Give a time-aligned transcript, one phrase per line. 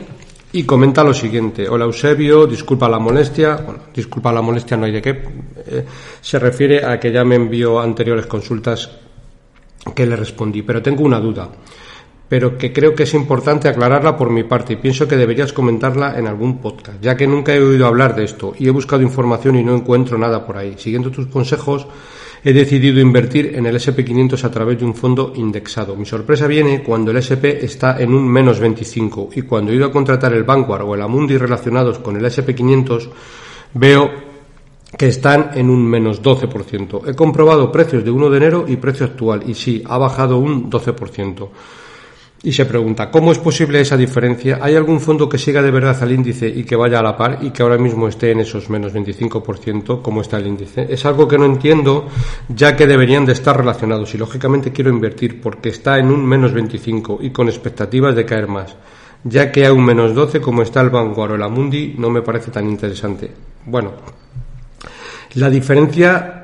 [0.51, 1.69] y comenta lo siguiente.
[1.69, 3.57] Hola Eusebio, disculpa la molestia.
[3.57, 5.09] Bueno, disculpa la molestia, no hay de qué.
[5.09, 5.85] Eh,
[6.21, 8.89] se refiere a que ya me envió anteriores consultas
[9.93, 10.63] que le respondí.
[10.63, 11.49] Pero tengo una duda,
[12.27, 16.17] pero que creo que es importante aclararla por mi parte y pienso que deberías comentarla
[16.17, 19.55] en algún podcast, ya que nunca he oído hablar de esto y he buscado información
[19.55, 20.75] y no encuentro nada por ahí.
[20.77, 21.85] Siguiendo tus consejos,
[22.43, 25.95] he decidido invertir en el SP500 a través de un fondo indexado.
[25.95, 29.85] Mi sorpresa viene cuando el SP está en un menos 25 y cuando he ido
[29.85, 33.09] a contratar el Vanguard o el Amundi relacionados con el SP500
[33.73, 34.29] veo
[34.97, 37.07] que están en un menos 12%.
[37.07, 40.69] He comprobado precios de 1 de enero y precio actual y sí, ha bajado un
[40.69, 41.49] 12%.
[42.41, 44.59] Y se pregunta, ¿cómo es posible esa diferencia?
[44.61, 47.39] ¿Hay algún fondo que siga de verdad al índice y que vaya a la par
[47.41, 50.87] y que ahora mismo esté en esos menos 25% como está el índice?
[50.89, 52.07] Es algo que no entiendo,
[52.47, 56.53] ya que deberían de estar relacionados y lógicamente quiero invertir porque está en un menos
[56.53, 58.73] 25 y con expectativas de caer más,
[59.25, 62.21] ya que a un menos 12 como está el Vanguard o el Amundi no me
[62.21, 63.29] parece tan interesante.
[63.65, 63.91] Bueno,
[65.33, 66.38] la diferencia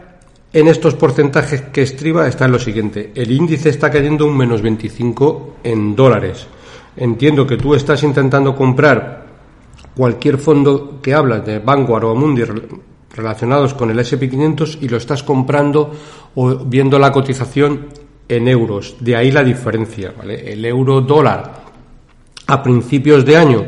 [0.56, 3.12] en estos porcentajes que estriba está en lo siguiente.
[3.14, 6.48] El índice está cayendo un menos 25 en dólares.
[6.96, 9.26] Entiendo que tú estás intentando comprar
[9.94, 12.44] cualquier fondo que hablas de Vanguard o Mundi
[13.14, 15.92] relacionados con el SP500 y lo estás comprando
[16.36, 17.88] o viendo la cotización
[18.30, 18.96] en euros.
[19.02, 20.14] De ahí la diferencia.
[20.24, 21.66] El euro dólar
[22.48, 23.66] a principios de año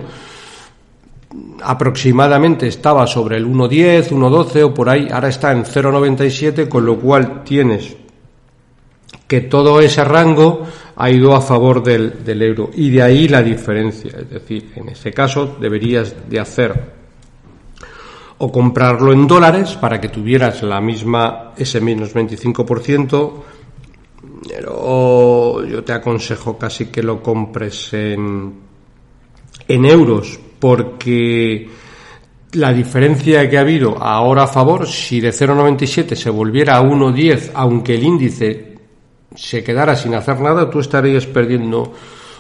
[1.64, 7.00] aproximadamente estaba sobre el 1.10, 1.12 o por ahí, ahora está en 0.97, con lo
[7.00, 7.96] cual tienes
[9.28, 10.64] que todo ese rango
[10.96, 14.12] ha ido a favor del, del, euro y de ahí la diferencia.
[14.20, 16.98] Es decir, en ese caso deberías de hacer
[18.40, 23.34] o comprarlo en dólares para que tuvieras la misma, ese menos 25%,
[24.48, 28.54] pero yo te aconsejo casi que lo compres en,
[29.68, 31.70] en euros porque
[32.54, 37.52] la diferencia que ha habido ahora a favor, si de 0,97 se volviera a 1,10,
[37.54, 38.76] aunque el índice
[39.36, 41.94] se quedara sin hacer nada, tú estarías perdiendo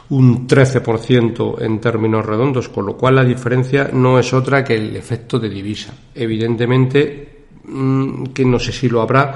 [0.09, 4.95] un 13% en términos redondos, con lo cual la diferencia no es otra que el
[4.95, 5.93] efecto de divisa.
[6.15, 9.35] Evidentemente, mm, que no sé si lo habrá,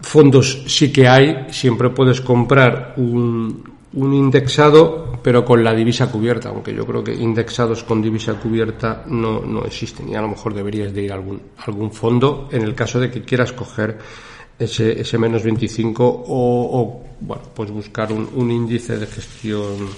[0.00, 6.48] fondos sí que hay, siempre puedes comprar un, un indexado, pero con la divisa cubierta,
[6.48, 10.52] aunque yo creo que indexados con divisa cubierta no, no existen y a lo mejor
[10.52, 13.98] deberías de ir a algún, algún fondo en el caso de que quieras coger
[14.58, 19.88] ese, ese menos 25 o, bueno, pues buscar un, un índice de gestión,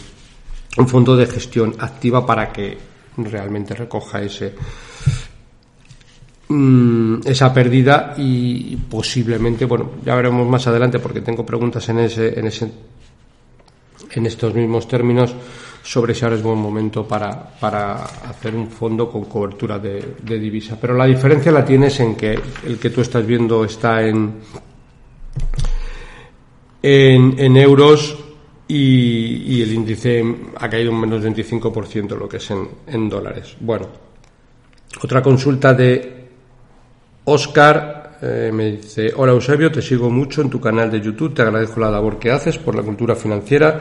[0.76, 2.76] un fondo de gestión activa para que
[3.16, 4.54] realmente recoja ese
[6.48, 12.38] mm, esa pérdida y posiblemente, bueno, ya veremos más adelante porque tengo preguntas en ese,
[12.38, 12.70] en ese
[14.12, 15.34] en estos mismos términos
[15.82, 17.30] sobre si ahora es buen momento para,
[17.60, 20.76] para hacer un fondo con cobertura de, divisa.
[20.80, 24.34] Pero la diferencia la tienes en que el que tú estás viendo está en,
[26.82, 28.18] en, euros
[28.66, 30.24] y, el índice
[30.56, 33.56] ha caído un menos 25% lo que es en, en dólares.
[33.60, 33.86] Bueno,
[35.02, 36.26] otra consulta de
[37.26, 41.42] Oscar eh, me dice, hola Eusebio, te sigo mucho en tu canal de YouTube, te
[41.42, 43.80] agradezco la labor que haces por la cultura financiera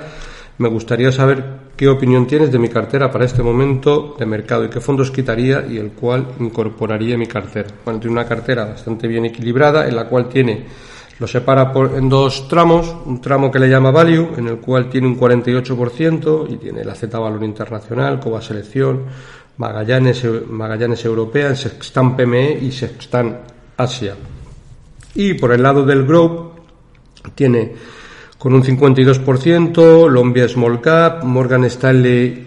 [0.57, 1.43] me gustaría saber
[1.75, 5.65] qué opinión tienes de mi cartera para este momento de mercado y qué fondos quitaría
[5.67, 7.67] y el cual incorporaría mi cartera.
[7.83, 10.65] Bueno, tiene una cartera bastante bien equilibrada en la cual tiene,
[11.19, 14.89] lo separa por, en dos tramos, un tramo que le llama Value, en el cual
[14.89, 19.03] tiene un 48% y tiene la Z Valor Internacional, Coba Selección,
[19.57, 24.15] Magallanes, Magallanes Europea, Sextan PME y Sextan Asia.
[25.13, 26.51] Y por el lado del Group
[27.33, 27.73] tiene
[28.37, 32.45] con un 52%, Lombia Small Cap, Morgan Stanley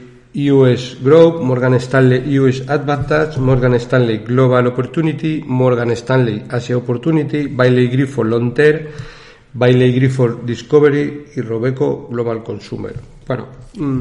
[0.51, 7.89] US Growth, Morgan Stanley US Advantage, Morgan Stanley Global Opportunity, Morgan Stanley Asia Opportunity, Bailey
[7.89, 8.55] Griffith Long
[9.55, 12.95] Bailey Griffith Discovery y Robeco Global Consumer.
[13.27, 14.01] Bueno, mm,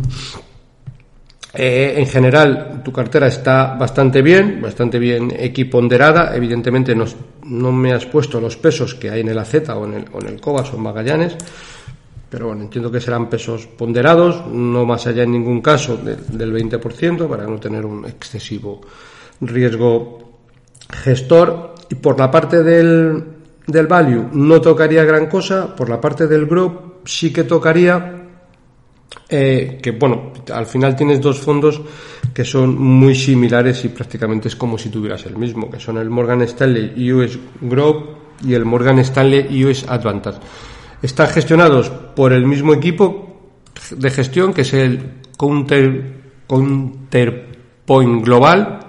[1.60, 6.36] eh, en general tu cartera está bastante bien, bastante bien equiponderada.
[6.36, 10.06] Evidentemente no, me has puesto los pesos que hay en el AZ o en el,
[10.14, 11.38] o en el Cobas o en Magallanes
[12.30, 17.28] pero bueno, entiendo que serán pesos ponderados, no más allá en ningún caso del 20%,
[17.28, 18.82] para no tener un excesivo
[19.42, 20.20] riesgo
[20.92, 21.76] gestor.
[21.90, 23.24] Y por la parte del,
[23.66, 28.27] del value no tocaría gran cosa, por la parte del group sí que tocaría
[29.30, 31.82] eh, que bueno, al final tienes dos fondos
[32.34, 36.10] que son muy similares y prácticamente es como si tuvieras el mismo, que son el
[36.10, 40.40] Morgan Stanley US Group y el Morgan Stanley US Advantage.
[41.02, 43.52] Están gestionados por el mismo equipo
[43.92, 46.14] de gestión, que es el Counter,
[46.48, 48.80] Counterpoint Global.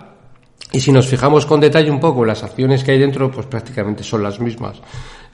[0.72, 4.02] Y si nos fijamos con detalle un poco las acciones que hay dentro, pues prácticamente
[4.02, 4.80] son las mismas.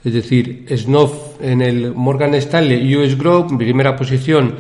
[0.05, 4.55] Es decir, Snow en el Morgan Stanley US Group, primera posición,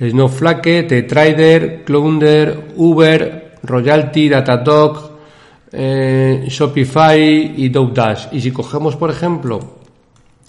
[0.00, 5.10] Snowflake, T-Trader, Clounder, Uber, Royalty, Datadog,
[5.72, 8.28] eh, Shopify y Dash.
[8.32, 9.76] Y si cogemos, por ejemplo,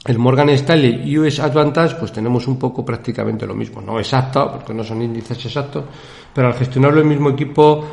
[0.06, 4.74] el Morgan Stanley US Advantage, pues tenemos un poco prácticamente lo mismo, no exacto, porque
[4.74, 5.84] no son índices exactos,
[6.34, 7.84] pero al gestionarlo el mismo equipo,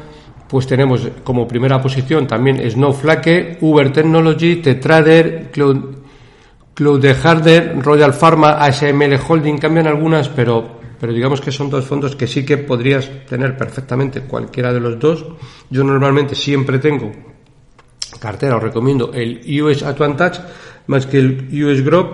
[0.48, 5.94] pues tenemos como primera posición también Snowflake, Uber Technology, Tetrader, Cloud,
[6.76, 12.26] Harder, Royal Pharma, ASML Holding, cambian algunas, pero, pero digamos que son dos fondos que
[12.26, 15.25] sí que podrías tener perfectamente cualquiera de los dos.
[15.71, 17.12] Yo normalmente siempre tengo
[18.21, 20.41] cartera, os recomiendo el US Advantage
[20.87, 22.09] más que el US Group,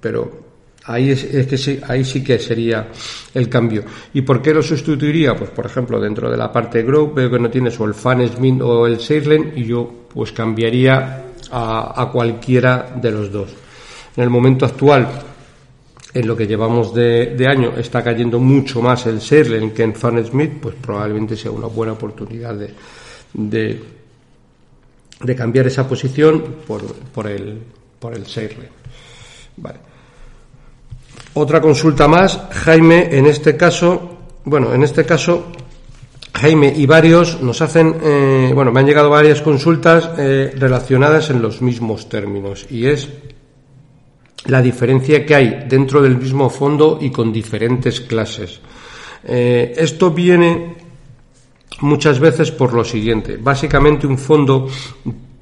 [0.00, 0.48] pero
[0.84, 2.88] ahí es, que sí, ahí sí que sería
[3.34, 3.84] el cambio.
[4.14, 5.36] ¿Y por qué lo sustituiría?
[5.36, 8.62] Pues por ejemplo, dentro de la parte Group veo que no tienes o el Fanesmint
[8.62, 13.67] o el Seilen y yo pues cambiaría a, cualquiera de los dos.
[14.18, 15.08] En el momento actual,
[16.12, 20.54] en lo que llevamos de, año, está cayendo mucho más el Seilen que en Fanesmith,
[20.60, 22.74] pues probablemente sea una buena oportunidad de,
[25.22, 27.60] de, cambiar esa posición por, por el
[28.00, 28.24] por el.
[29.56, 29.78] Vale.
[31.34, 35.52] Otra consulta más, Jaime, en este caso, bueno, en este caso,
[36.34, 41.40] Jaime y varios nos hacen, eh, bueno, me han llegado varias consultas eh, relacionadas en
[41.40, 43.08] los mismos términos y es
[44.48, 48.60] la diferencia que hay dentro del mismo fondo y con diferentes clases.
[49.24, 50.74] Eh, esto viene
[51.80, 53.36] muchas veces por lo siguiente.
[53.36, 54.66] Básicamente un fondo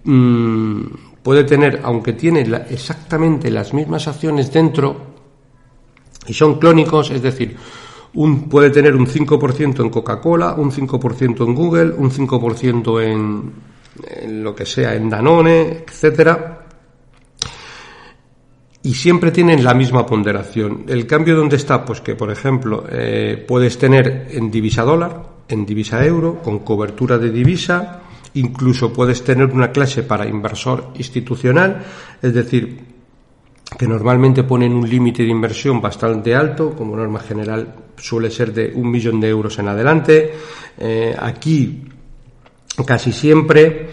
[0.04, 0.80] mm,
[1.22, 5.14] puede tener, aunque tiene exactamente las mismas acciones dentro,
[6.26, 7.56] y son clónicos, es decir,
[8.50, 13.52] puede tener un 5% en Coca-Cola, un 5% en Google, un 5% en,
[14.22, 16.55] en lo que sea, en Danone, etcétera,
[18.86, 20.84] y siempre tienen la misma ponderación.
[20.86, 25.66] El cambio dónde está, pues que por ejemplo eh, puedes tener en divisa dólar, en
[25.66, 28.02] divisa euro, con cobertura de divisa,
[28.34, 31.82] Incluso puedes tener una clase para inversor institucional,
[32.20, 32.78] es decir,
[33.78, 38.72] que normalmente ponen un límite de inversión bastante alto, como norma general suele ser de
[38.74, 40.34] un millón de euros en adelante.
[40.76, 41.82] Eh, aquí
[42.84, 43.88] casi siempre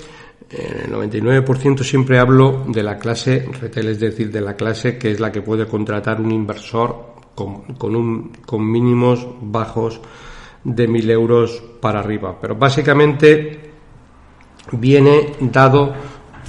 [0.55, 5.11] En el 99% siempre hablo de la clase retail, es decir, de la clase que
[5.11, 9.99] es la que puede contratar un inversor con, con, un, con mínimos bajos
[10.63, 12.37] de 1.000 euros para arriba.
[12.39, 13.71] Pero básicamente
[14.73, 15.93] viene dado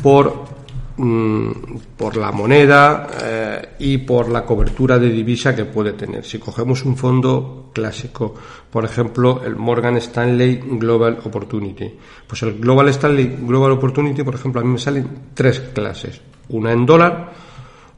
[0.02, 0.53] por
[0.96, 1.50] Mm,
[1.96, 6.24] por la moneda eh, y por la cobertura de divisa que puede tener.
[6.24, 8.32] Si cogemos un fondo clásico,
[8.70, 11.92] por ejemplo, el Morgan Stanley Global Opportunity,
[12.28, 16.20] pues el Global Stanley Global Opportunity, por ejemplo, a mí me salen tres clases,
[16.50, 17.32] una en dólar,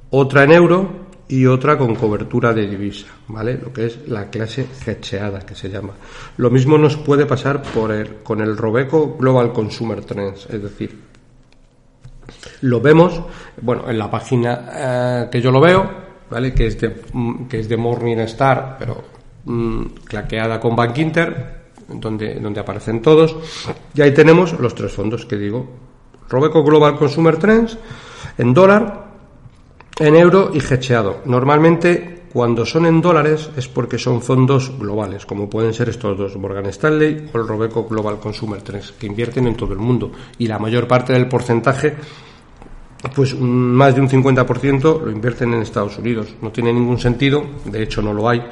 [0.08, 0.88] otra en euro
[1.28, 3.60] y otra con cobertura de divisa, ¿vale?
[3.62, 5.92] Lo que es la clase hedgeada que se llama.
[6.38, 11.15] Lo mismo nos puede pasar por el, con el Robeco Global Consumer Trends, es decir,
[12.62, 13.22] lo vemos,
[13.60, 15.88] bueno, en la página eh, que yo lo veo,
[16.30, 16.52] ¿vale?
[16.52, 19.04] Que es de, mm, que es de Morningstar, pero
[19.44, 21.56] mm, claqueada con Bank Inter,
[21.88, 23.36] donde, donde aparecen todos.
[23.94, 25.68] Y ahí tenemos los tres fondos que digo.
[26.28, 27.78] Robeco Global Consumer Trends,
[28.38, 29.06] en dólar,
[29.98, 31.22] en euro y hecheado.
[31.26, 36.36] Normalmente cuando son en dólares es porque son fondos globales, como pueden ser estos dos,
[36.36, 40.12] Morgan Stanley o el Robeco Global Consumer Trends, que invierten en todo el mundo.
[40.36, 41.96] Y la mayor parte del porcentaje
[43.14, 46.34] pues más de un 50% lo invierten en Estados Unidos.
[46.42, 48.42] No tiene ningún sentido, de hecho no lo hay.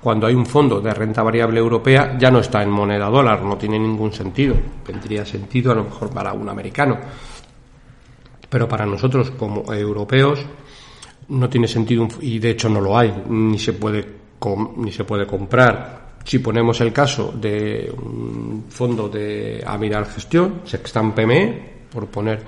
[0.00, 3.58] Cuando hay un fondo de renta variable europea ya no está en moneda dólar, no
[3.58, 4.54] tiene ningún sentido.
[4.86, 6.96] Tendría sentido a lo mejor para un americano.
[8.48, 10.46] Pero para nosotros como europeos
[11.32, 14.22] no tiene sentido y de hecho no lo hay, ni se puede
[14.76, 16.12] ni se puede comprar.
[16.24, 22.42] Si ponemos el caso de un fondo de Amiral Gestión, Sextan PME, por poner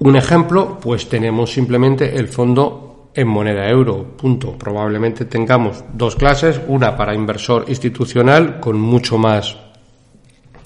[0.00, 4.56] un ejemplo, pues tenemos simplemente el fondo en moneda euro, punto.
[4.56, 9.56] Probablemente tengamos dos clases, una para inversor institucional con mucho más,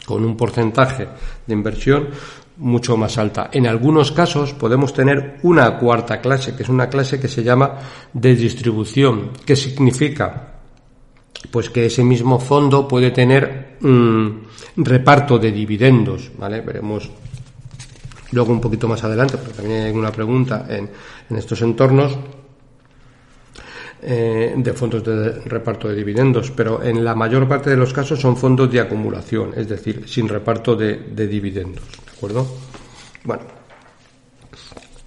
[0.07, 1.09] con un porcentaje
[1.47, 2.09] de inversión
[2.57, 3.51] mucho más alta.
[3.53, 7.79] En algunos casos podemos tener una cuarta clase, que es una clase que se llama
[8.13, 10.51] de distribución, que significa
[11.51, 14.47] pues que ese mismo fondo puede tener un
[14.77, 16.61] reparto de dividendos, ¿vale?
[16.61, 17.11] Veremos
[18.33, 20.91] luego un poquito más adelante, porque también hay una pregunta en,
[21.37, 22.17] estos entornos
[24.07, 28.21] eh, de fondos de reparto de dividendos, pero en la mayor parte de los casos
[28.21, 32.47] son fondos de acumulación, es decir, sin reparto de, de dividendos, ¿de acuerdo?
[33.25, 33.45] Bueno,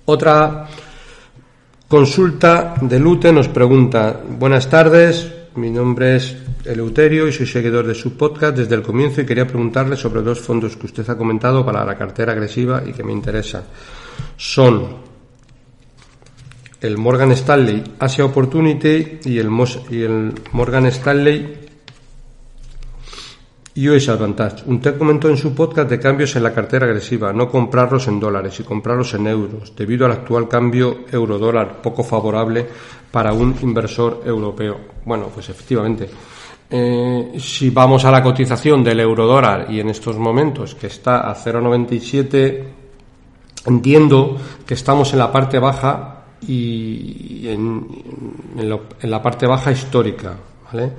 [0.06, 0.68] otra
[1.88, 6.36] consulta de Lute nos pregunta, buenas tardes, mi nombre es
[6.66, 10.40] Eleuterio y soy seguidor de su podcast desde el comienzo y quería preguntarle sobre dos
[10.40, 13.64] fondos que usted ha comentado para la cartera agresiva y que me interesan.
[14.36, 15.07] Son
[16.82, 19.50] el Morgan Stanley Asia Opportunity y el,
[19.90, 21.68] y el Morgan Stanley
[23.78, 24.64] US Advantage.
[24.66, 28.60] Usted comentó en su podcast de cambios en la cartera agresiva, no comprarlos en dólares
[28.60, 32.66] y comprarlos en euros, debido al actual cambio euro-dólar poco favorable
[33.12, 34.80] para un inversor europeo.
[35.06, 36.10] Bueno, pues efectivamente.
[36.70, 41.36] Eh, si vamos a la cotización del euro-dólar y en estos momentos que está a
[41.36, 42.64] 0,97,
[43.68, 47.88] entiendo que estamos en la parte baja y en,
[49.02, 50.36] la parte baja histórica.
[50.72, 50.92] ¿vale?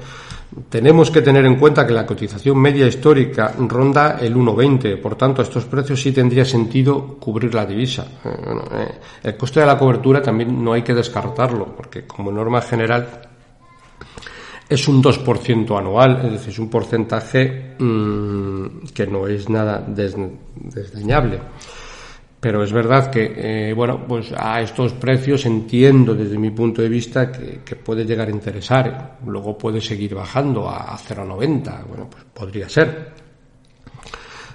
[0.68, 5.42] Tenemos que tener en cuenta que la cotización media histórica ronda el 1,20, por tanto,
[5.42, 8.06] a estos precios sí tendría sentido cubrir la divisa.
[8.24, 8.28] Eh,
[8.72, 8.88] eh,
[9.24, 13.28] el coste de la cobertura también no hay que descartarlo, porque como norma general
[14.68, 21.40] es un 2% anual, es decir, es un porcentaje mm, que no es nada desdeñable.
[22.40, 23.32] Pero es verdad que,
[23.70, 28.28] eh, bueno, pues a estos precios entiendo desde mi punto de vista que, puede llegar
[28.28, 29.18] a interesar.
[29.26, 31.86] Luego puede seguir bajando a, 0,90.
[31.88, 33.12] Bueno, pues podría ser.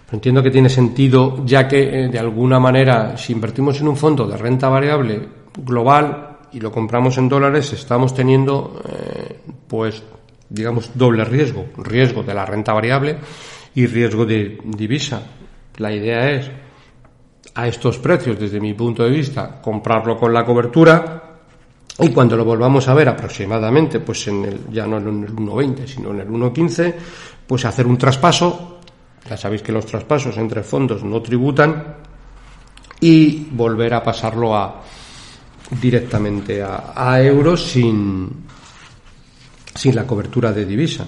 [0.05, 3.97] Pero entiendo que tiene sentido, ya que eh, de alguna manera, si invertimos en un
[3.97, 10.01] fondo de renta variable global y lo compramos en dólares, estamos teniendo, eh, pues,
[10.47, 11.65] digamos, doble riesgo.
[11.77, 13.17] Riesgo de la renta variable
[13.75, 15.21] y riesgo de divisa.
[15.77, 16.49] La idea es
[17.55, 21.23] a estos precios, desde mi punto de vista, comprarlo con la cobertura
[21.99, 25.85] y cuando lo volvamos a ver aproximadamente, pues en el, ya no en el 1.20,
[25.85, 26.95] sino en el 1.15,
[27.45, 28.79] pues hacer un traspaso,
[29.29, 31.97] ya sabéis que los traspasos entre fondos no tributan,
[32.99, 34.81] y volver a pasarlo a
[35.81, 38.29] directamente a, a euros sin,
[39.75, 41.05] sin la cobertura de divisa.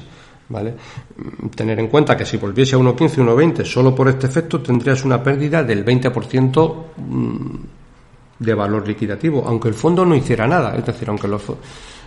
[0.50, 0.76] ¿Vale?
[1.56, 5.22] Tener en cuenta que si volviese a 1.15, 1.20 solo por este efecto tendrías una
[5.22, 7.56] pérdida del 20% mm,
[8.40, 11.40] de valor liquidativo, aunque el fondo no hiciera nada, es decir, aunque el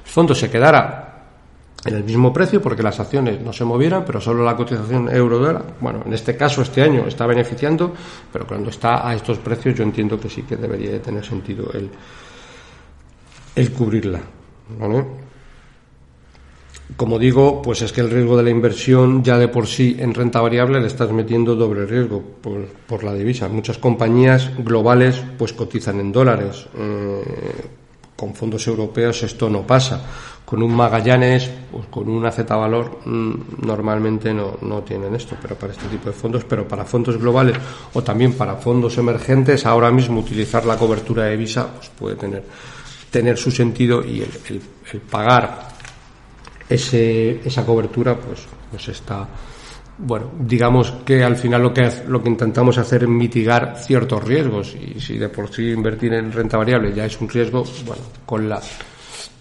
[0.05, 1.09] fondo se quedara
[1.85, 5.75] en el mismo precio porque las acciones no se movieran, pero solo la cotización euro-dólar,
[5.81, 7.95] bueno, en este caso este año está beneficiando,
[8.33, 11.71] pero cuando está a estos precios yo entiendo que sí que debería de tener sentido
[11.73, 11.89] el,
[13.55, 14.21] el cubrirla.
[16.97, 20.15] Como digo, pues es que el riesgo de la inversión ya de por sí en
[20.15, 23.49] renta variable le estás metiendo doble riesgo por, por la divisa.
[23.49, 26.67] Muchas compañías globales pues cotizan en dólares.
[26.77, 27.23] Eh,
[28.17, 30.03] con fondos europeos esto no pasa.
[30.45, 35.55] Con un Magallanes, pues con una Z valor, mm, normalmente no, no tienen esto, pero
[35.57, 37.57] para este tipo de fondos, pero para fondos globales
[37.93, 42.43] o también para fondos emergentes, ahora mismo utilizar la cobertura de visa pues puede tener,
[43.11, 45.78] tener su sentido y el, el pagar
[46.69, 49.29] ese, esa cobertura pues, pues está
[49.99, 54.77] bueno, digamos que al final lo que, lo que intentamos hacer es mitigar ciertos riesgos
[54.77, 58.49] y si de por sí invertir en renta variable ya es un riesgo, bueno, con
[58.49, 58.61] la,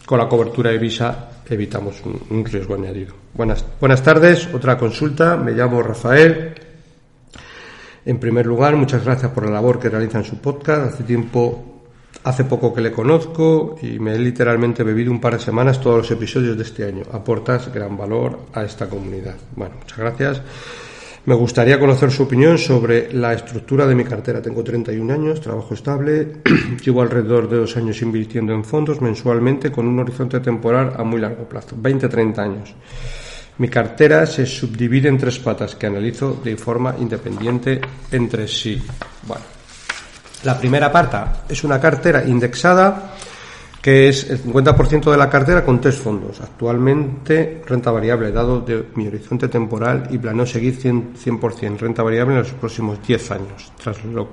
[0.05, 3.13] con la cobertura de visa evitamos un, riesgo añadido.
[3.35, 6.55] Buenas, buenas tardes, otra consulta, me llamo Rafael.
[8.03, 10.93] En primer lugar, muchas gracias por la labor que realiza en su podcast.
[10.93, 11.76] Hace tiempo
[12.23, 15.97] Hace poco que le conozco y me he literalmente bebido un par de semanas todos
[15.97, 17.03] los episodios de este año.
[17.11, 19.35] Aportas gran valor a esta comunidad.
[19.55, 20.41] Bueno, muchas gracias.
[21.27, 24.41] Me gustaría conocer su opinión sobre la estructura de mi cartera.
[24.41, 26.37] Tengo 31 años, trabajo estable,
[26.81, 31.19] llevo alrededor de dos años invirtiendo en fondos mensualmente con un horizonte temporal a muy
[31.19, 32.73] largo plazo, 20-30 años.
[33.57, 38.81] Mi cartera se subdivide en tres patas que analizo de forma independiente entre sí.
[39.27, 39.56] Bueno,
[40.43, 41.17] la primera parte
[41.49, 43.13] es una cartera indexada
[43.81, 46.41] que es el 50% de la cartera con tres fondos.
[46.41, 52.39] Actualmente renta variable, dado de mi horizonte temporal y planeo seguir 100%, renta variable en
[52.41, 54.27] los próximos 10 años, tras lo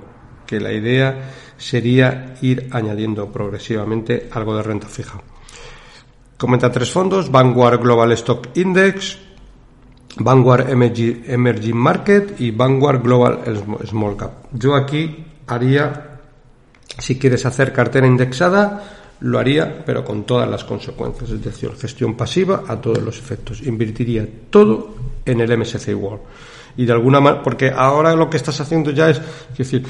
[0.45, 5.21] que la idea sería ir añadiendo progresivamente algo de renta fija.
[6.37, 9.17] Comenta tres fondos, Vanguard Global Stock Index,
[10.17, 13.39] Vanguard Emerging Market y Vanguard Global
[13.85, 14.31] Small Cap.
[14.51, 16.19] Yo aquí haría,
[16.97, 18.83] si quieres hacer cartera indexada,
[19.21, 23.61] lo haría, pero con todas las consecuencias, es decir, gestión pasiva a todos los efectos.
[23.61, 26.21] Invertiría todo en el MSCI World.
[26.77, 29.85] Y de alguna manera, porque ahora lo que estás haciendo ya es, es decir,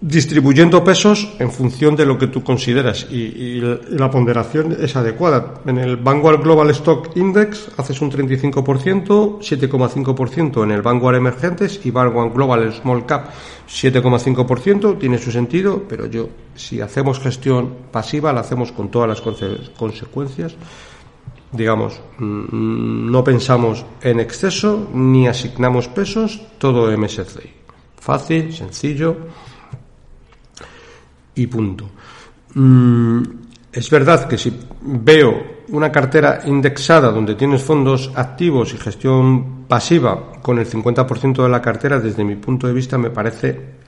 [0.00, 5.60] distribuyendo pesos en función de lo que tú consideras y, la ponderación es adecuada.
[5.66, 11.90] En el Vanguard Global Stock Index haces un 35%, 7,5% en el Vanguard Emergentes y
[11.90, 13.30] Vanguard Global Small Cap
[13.68, 19.20] 7,5%, tiene su sentido, pero yo, si hacemos gestión pasiva, la hacemos con todas las
[19.76, 20.54] consecuencias.
[21.52, 27.50] Digamos, mm, no pensamos en exceso ni asignamos pesos, todo MSCI.
[27.98, 29.16] Fácil, sencillo
[31.42, 31.88] y punto.
[32.54, 33.22] Mm,
[33.72, 40.32] es verdad que si veo una cartera indexada donde tienes fondos activos y gestión pasiva
[40.42, 43.80] con el 50% de la cartera, desde mi punto de vista me parece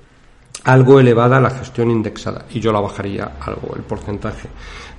[0.65, 4.49] algo elevada la gestión indexada y yo la bajaría algo el porcentaje.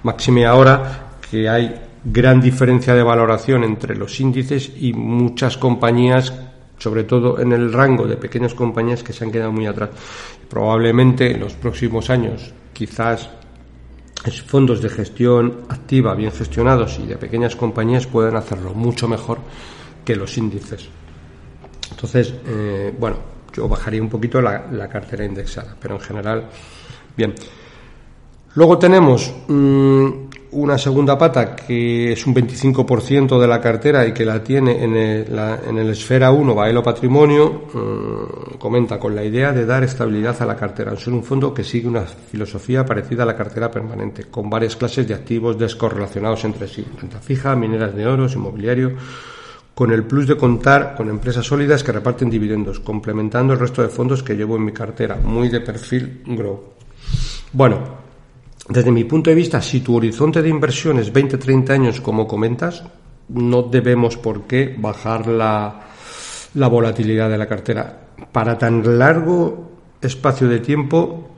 [0.03, 6.33] Máxime ahora que hay gran diferencia de valoración entre los índices y muchas compañías
[6.77, 9.89] sobre todo en el rango de pequeñas compañías que se han quedado muy atrás.
[10.49, 13.29] Probablemente en los próximos años, quizás
[14.45, 19.39] fondos de gestión activa, bien gestionados y de pequeñas compañías puedan hacerlo mucho mejor
[20.05, 20.87] que los índices.
[21.91, 23.17] Entonces, eh, bueno,
[23.53, 26.49] yo bajaría un poquito la, la cartera indexada, pero en general,
[27.15, 27.33] bien.
[28.55, 30.09] Luego tenemos mm,
[30.53, 34.95] una segunda pata que es un 25% de la cartera y que la tiene en
[34.95, 40.41] el, en el Esfera 1 Baelo Patrimonio, mm, comenta con la idea de dar estabilidad
[40.41, 40.93] a la cartera.
[40.93, 45.07] Es un fondo que sigue una filosofía parecida a la cartera permanente, con varias clases
[45.07, 48.93] de activos descorrelacionados entre sí, renta fija, mineras de oro, inmobiliario,
[49.73, 53.89] con el plus de contar con empresas sólidas que reparten dividendos, complementando el resto de
[53.89, 56.73] fondos que llevo en mi cartera, muy de perfil grow.
[57.51, 58.02] Bueno,
[58.73, 62.83] desde mi punto de vista, si tu horizonte de inversión es 20-30 años, como comentas,
[63.29, 65.81] no debemos por qué bajar la,
[66.55, 68.07] la volatilidad de la cartera.
[68.31, 71.29] Para tan largo espacio de tiempo,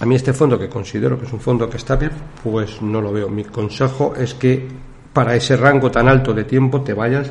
[0.00, 3.02] a mí este fondo, que considero que es un fondo que está bien, pues no
[3.02, 3.28] lo veo.
[3.28, 4.66] Mi consejo es que
[5.12, 7.30] para ese rango tan alto de tiempo te vayas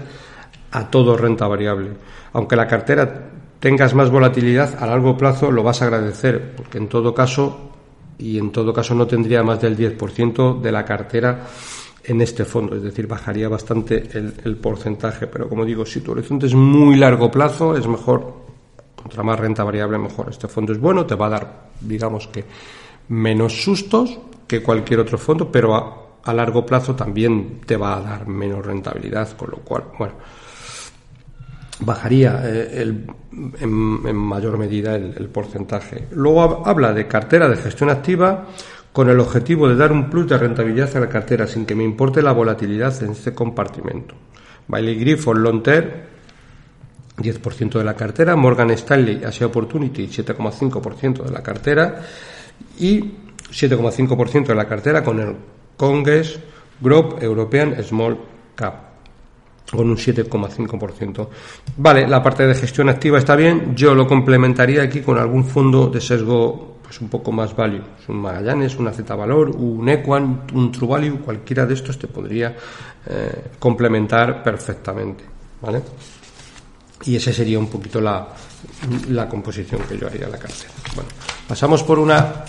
[0.72, 1.90] a todo renta variable.
[2.34, 6.90] Aunque la cartera tengas más volatilidad, a largo plazo lo vas a agradecer, porque en
[6.90, 7.75] todo caso
[8.18, 11.48] y en todo caso no tendría más del 10% de la cartera
[12.04, 16.46] en este fondo, es decir, bajaría bastante el, porcentaje, pero como digo, si tu horizonte
[16.46, 18.34] es muy largo plazo, es mejor,
[18.96, 20.28] contra más renta variable, mejor.
[20.30, 22.46] Este fondo es bueno, te va a dar, digamos que,
[23.10, 28.28] menos sustos que cualquier otro fondo, pero a largo plazo también te va a dar
[28.28, 30.14] menos rentabilidad, con lo cual, bueno,
[31.80, 32.96] bajaría eh,
[33.60, 36.08] en, mayor medida el, porcentaje.
[36.12, 38.48] Luego habla de cartera de gestión activa
[38.94, 41.84] con el objetivo de dar un plus de rentabilidad a la cartera sin que me
[41.84, 44.16] importe la volatilidad en este compartimento.
[44.68, 46.16] Bailey Griffon Lonter
[47.18, 52.02] 10% de la cartera, Morgan Stanley Asia Opportunity 7,5% de la cartera
[52.80, 55.36] y 7,5% de la cartera con el
[55.78, 56.40] Congress
[56.82, 58.18] Group European Small
[58.56, 58.95] Cap
[59.72, 61.28] con un 7,5%.
[61.78, 65.88] Vale, la parte de gestión activa está bien, yo lo complementaría aquí con algún fondo
[65.88, 70.72] de sesgo pues un poco más value, un Magallanes, una Z Valor, un Equan, un
[70.72, 72.56] True Value, cualquiera de estos te podría
[73.08, 75.24] eh, complementar perfectamente,
[75.62, 75.82] ¿vale?
[77.04, 78.28] Y esa sería un poquito la,
[79.10, 80.70] la composición que yo haría a la cartera.
[80.96, 81.10] Bueno,
[81.48, 82.46] pasamos por una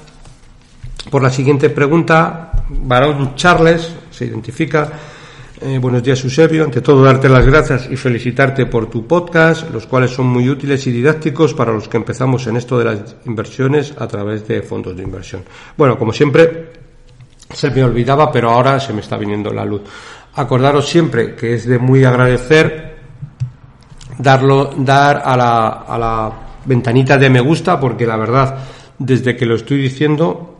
[1.11, 2.53] por la siguiente pregunta.
[2.69, 4.93] Barón Charles se identifica.
[5.59, 6.65] Eh, buenos días, Eusebio.
[6.65, 10.87] Ante todo, darte las gracias y felicitarte por tu podcast, los cuales son muy útiles
[10.87, 14.95] y didácticos para los que empezamos en esto de las inversiones a través de fondos
[14.95, 15.45] de inversión.
[15.75, 16.73] Bueno, como siempre,
[17.51, 19.81] se me olvidaba, pero ahora se me está viniendo la luz.
[20.35, 22.97] Acordaros siempre que es de muy agradecer
[24.19, 26.33] darlo, dar a la, a la
[26.67, 28.59] ventanita de me gusta, porque la verdad,
[28.99, 30.56] desde que lo estoy diciendo,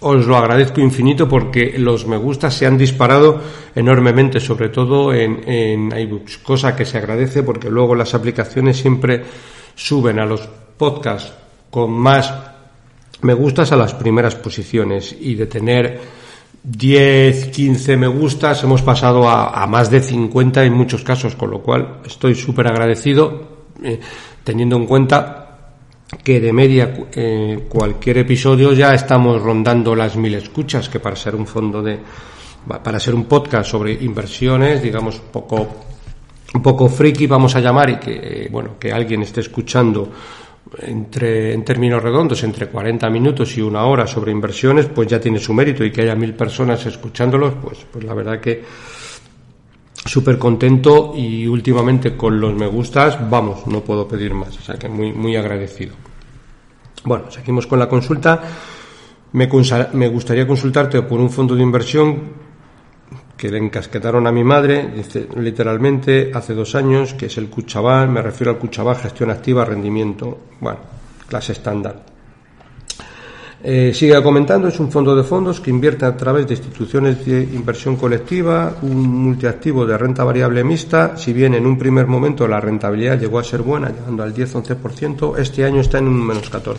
[0.00, 3.40] os lo agradezco infinito porque los me gusta se han disparado
[3.74, 9.22] enormemente, sobre todo en, en iBooks, cosa que se agradece porque luego las aplicaciones siempre
[9.74, 11.32] suben a los podcasts
[11.70, 12.32] con más
[13.22, 16.00] me gustas a las primeras posiciones y de tener
[16.62, 21.60] 10, 15 me gustas hemos pasado a, más de 50 en muchos casos, con lo
[21.60, 24.00] cual estoy súper agradecido eh,
[24.44, 25.49] teniendo en cuenta
[26.22, 31.34] que de media eh, cualquier episodio ya estamos rondando las mil escuchas, que para ser
[31.34, 31.98] un fondo de,
[32.82, 35.68] para ser un podcast sobre inversiones, digamos, poco,
[36.54, 40.10] un poco friki vamos a llamar y que, bueno, que alguien esté escuchando
[40.82, 45.38] entre, en términos redondos, entre 40 minutos y una hora sobre inversiones, pues ya tiene
[45.38, 48.62] su mérito y que haya mil personas escuchándolos, pues, pues la verdad que
[50.04, 54.76] súper contento y últimamente con los me gustas, vamos, no puedo pedir más, o sea
[54.76, 55.94] que muy, muy agradecido.
[57.04, 58.42] Bueno, seguimos con la consulta.
[59.32, 59.48] Me,
[59.92, 62.50] me gustaría consultarte por un fondo de inversión
[63.36, 68.10] que le encasquetaron a mi madre, dice literalmente, hace dos años, que es el Cuchabal,
[68.10, 70.80] me refiero al Cuchabal Gestión Activa Rendimiento, bueno,
[71.26, 72.04] clase estándar.
[73.62, 77.42] Eh, sigue comentando, es un fondo de fondos que invierte a través de instituciones de
[77.42, 81.14] inversión colectiva, un multiactivo de renta variable mixta.
[81.18, 85.36] Si bien en un primer momento la rentabilidad llegó a ser buena, llegando al 10-11%,
[85.38, 86.76] este año está en un menos 14%.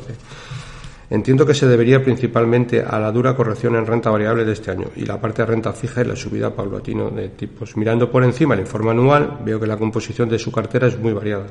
[1.12, 4.88] Entiendo que se debería principalmente a la dura corrección en renta variable de este año
[4.96, 7.76] y la parte de renta fija y la subida paulatina de tipos.
[7.76, 11.12] Mirando por encima el informe anual, veo que la composición de su cartera es muy
[11.12, 11.48] variada.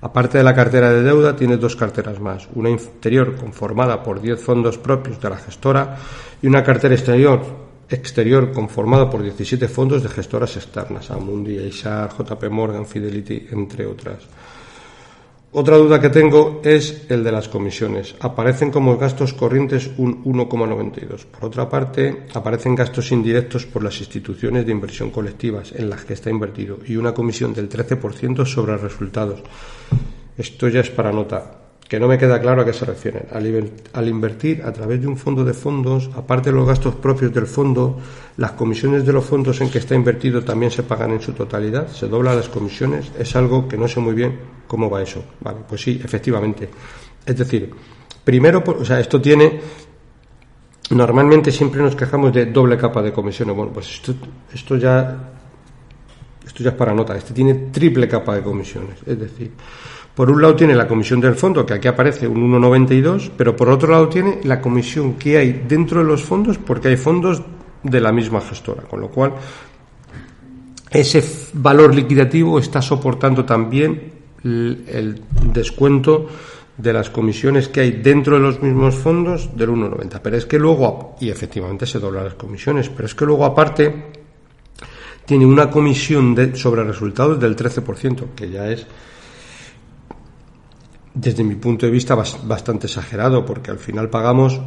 [0.00, 2.48] Aparte de la cartera de deuda, tiene dos carteras más.
[2.54, 5.96] Una interior conformada por 10 fondos propios de la gestora
[6.42, 7.42] y una cartera exterior,
[7.88, 14.18] exterior conformada por 17 fondos de gestoras externas, Amundi, Aishar, JP Morgan, Fidelity, entre otras.
[15.58, 18.14] Otra duda que tengo es el de las comisiones.
[18.20, 21.24] Aparecen como gastos corrientes un 1,92.
[21.24, 26.12] Por otra parte, aparecen gastos indirectos por las instituciones de inversión colectivas en las que
[26.12, 29.40] está invertido y una comisión del 13% sobre resultados.
[30.36, 33.26] Esto ya es para nota que no me queda claro a qué se refieren.
[33.32, 37.46] Al, invertir a través de un fondo de fondos, aparte de los gastos propios del
[37.46, 37.98] fondo,
[38.36, 41.88] las comisiones de los fondos en que está invertido también se pagan en su totalidad,
[41.88, 45.22] se doblan las comisiones, es algo que no sé muy bien cómo va eso.
[45.40, 46.68] Vale, pues sí, efectivamente.
[47.24, 47.70] Es decir,
[48.24, 49.60] primero, o sea, esto tiene
[50.90, 53.54] normalmente siempre nos quejamos de doble capa de comisiones.
[53.56, 54.14] Bueno, pues esto,
[54.52, 55.32] esto ya
[56.46, 57.16] esto ya es para nota.
[57.16, 58.98] Este tiene triple capa de comisiones.
[59.04, 59.52] Es decir,
[60.16, 63.68] por un lado tiene la comisión del fondo, que aquí aparece un 1,92, pero por
[63.68, 67.42] otro lado tiene la comisión que hay dentro de los fondos, porque hay fondos
[67.82, 69.34] de la misma gestora, con lo cual
[70.90, 75.20] ese valor liquidativo está soportando también el,
[75.52, 76.28] descuento
[76.78, 80.20] de las comisiones que hay dentro de los mismos fondos del 1,90.
[80.22, 84.12] Pero es que luego, y efectivamente se doblan las comisiones, pero es que luego aparte
[85.26, 88.86] tiene una comisión sobre resultados del 13%, que ya es
[91.16, 94.60] desde mi punto de vista, bastante exagerado, porque al final pagamos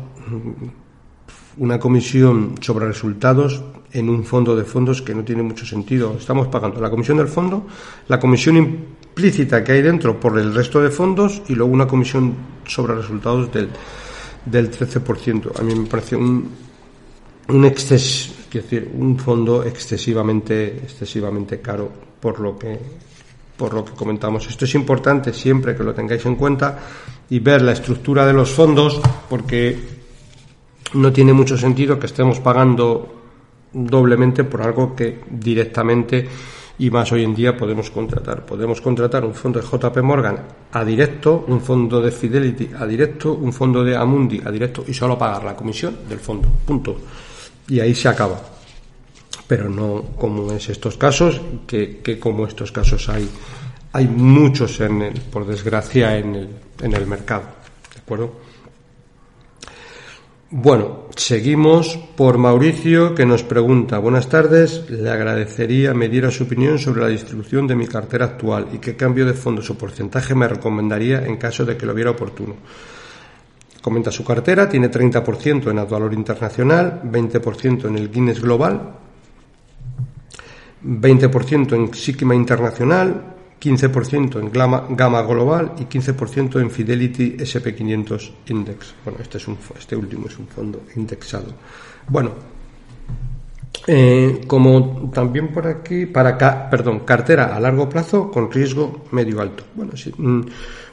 [1.58, 6.16] una comisión sobre resultados en un fondo de fondos que no tiene mucho sentido.
[6.18, 7.68] Estamos pagando la comisión del fondo,
[8.08, 12.34] la comisión implícita que hay dentro por el resto de fondos y luego una comisión
[12.66, 13.70] sobre resultados del,
[14.46, 15.60] del 13%.
[15.60, 16.50] A mí me parece un,
[17.48, 22.80] un exces, decir, un fondo excesivamente, excesivamente caro por lo que
[23.60, 24.48] por lo que comentamos.
[24.48, 26.80] Esto es importante siempre que lo tengáis en cuenta
[27.30, 29.78] y ver la estructura de los fondos porque
[30.94, 33.20] no tiene mucho sentido que estemos pagando
[33.74, 36.28] doblemente por algo que directamente
[36.80, 38.46] y más hoy en día podemos contratar.
[38.46, 40.40] Podemos contratar un fondo de JP Morgan
[40.72, 44.94] a directo, un fondo de Fidelity a directo, un fondo de Amundi a directo y
[44.94, 46.48] solo pagar la comisión del fondo.
[46.66, 46.96] Punto.
[47.68, 48.59] Y ahí se acaba.
[49.50, 53.28] Pero no como es estos casos, que, que como estos casos hay,
[53.94, 56.50] hay muchos en el, por desgracia en el,
[56.84, 57.46] en el mercado.
[57.96, 58.32] ¿De acuerdo?
[60.52, 66.80] Bueno, seguimos por Mauricio que nos pregunta, buenas tardes, le agradecería me diera su opinión
[66.80, 70.48] sobre la distribución de mi cartera actual y qué cambio de fondos o porcentaje me
[70.48, 72.56] recomendaría en caso de que lo viera oportuno.
[73.82, 79.09] Comenta su cartera, tiene 30% en valor internacional, 20% en el Guinness Global,
[80.84, 88.94] 20% en Sigma Internacional, 15% en Gama, Global y 15% en Fidelity SP500 Index.
[89.04, 91.54] Bueno, este, es un, este último es un fondo indexado.
[92.08, 92.32] Bueno,
[93.86, 99.64] eh, como también por aquí, para perdón, cartera a largo plazo con riesgo medio alto.
[99.76, 100.42] Bueno, sí, mm,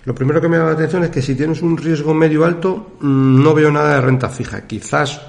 [0.05, 2.92] lo primero que me llama la atención es que si tienes un riesgo medio alto,
[3.01, 4.66] mm, no veo nada de renta fija.
[4.66, 5.20] Quizás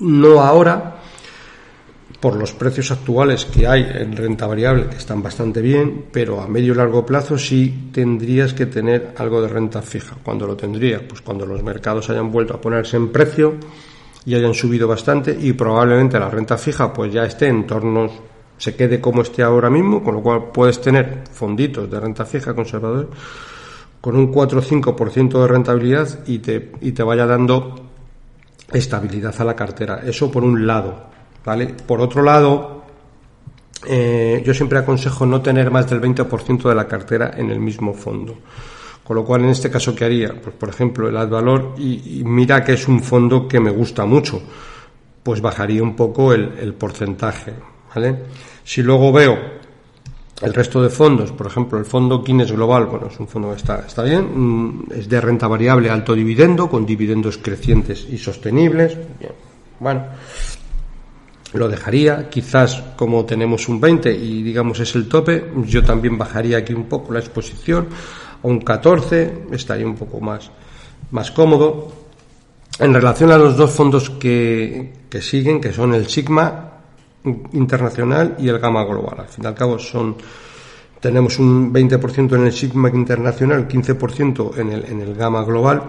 [0.00, 0.97] no ahora,
[2.20, 6.48] por los precios actuales que hay en renta variable, que están bastante bien, pero a
[6.48, 10.16] medio y largo plazo sí tendrías que tener algo de renta fija.
[10.22, 11.06] ¿Cuándo lo tendría?
[11.06, 13.54] Pues cuando los mercados hayan vuelto a ponerse en precio
[14.24, 18.10] y hayan subido bastante y probablemente la renta fija pues ya esté en torno,
[18.56, 22.52] se quede como esté ahora mismo, con lo cual puedes tener fonditos de renta fija
[22.52, 23.08] conservadores
[24.00, 27.74] con un 4 o 5% de rentabilidad y te, y te vaya dando
[28.72, 30.00] estabilidad a la cartera.
[30.04, 31.17] Eso por un lado.
[31.86, 32.78] Por otro lado,
[33.86, 37.94] eh, yo siempre aconsejo no tener más del 20% de la cartera en el mismo
[37.94, 38.36] fondo.
[39.04, 40.34] Con lo cual, en este caso, ¿qué haría?
[40.40, 44.04] Pues, por ejemplo, el ad valor, y, mira que es un fondo que me gusta
[44.04, 44.42] mucho,
[45.22, 47.54] pues bajaría un poco el, porcentaje,
[48.64, 49.38] Si luego veo
[50.42, 53.56] el resto de fondos, por ejemplo, el fondo Guinness Global, bueno, es un fondo que
[53.56, 58.96] está, está bien, mm, es de renta variable alto dividendo, con dividendos crecientes y sostenibles.
[59.80, 60.04] Bueno,
[61.52, 62.28] lo dejaría.
[62.28, 66.84] Quizás como tenemos un 20 y digamos es el tope, yo también bajaría aquí un
[66.84, 67.88] poco la exposición
[68.42, 70.50] a un 14, estaría un poco más,
[71.10, 71.92] más cómodo.
[72.78, 76.72] En relación a los dos fondos que, que siguen, que son el Sigma
[77.52, 80.16] internacional y el Gamma global, al fin y al cabo son
[81.00, 85.82] tenemos un 20% en el Sigma internacional, 15% en el, en el Gamma global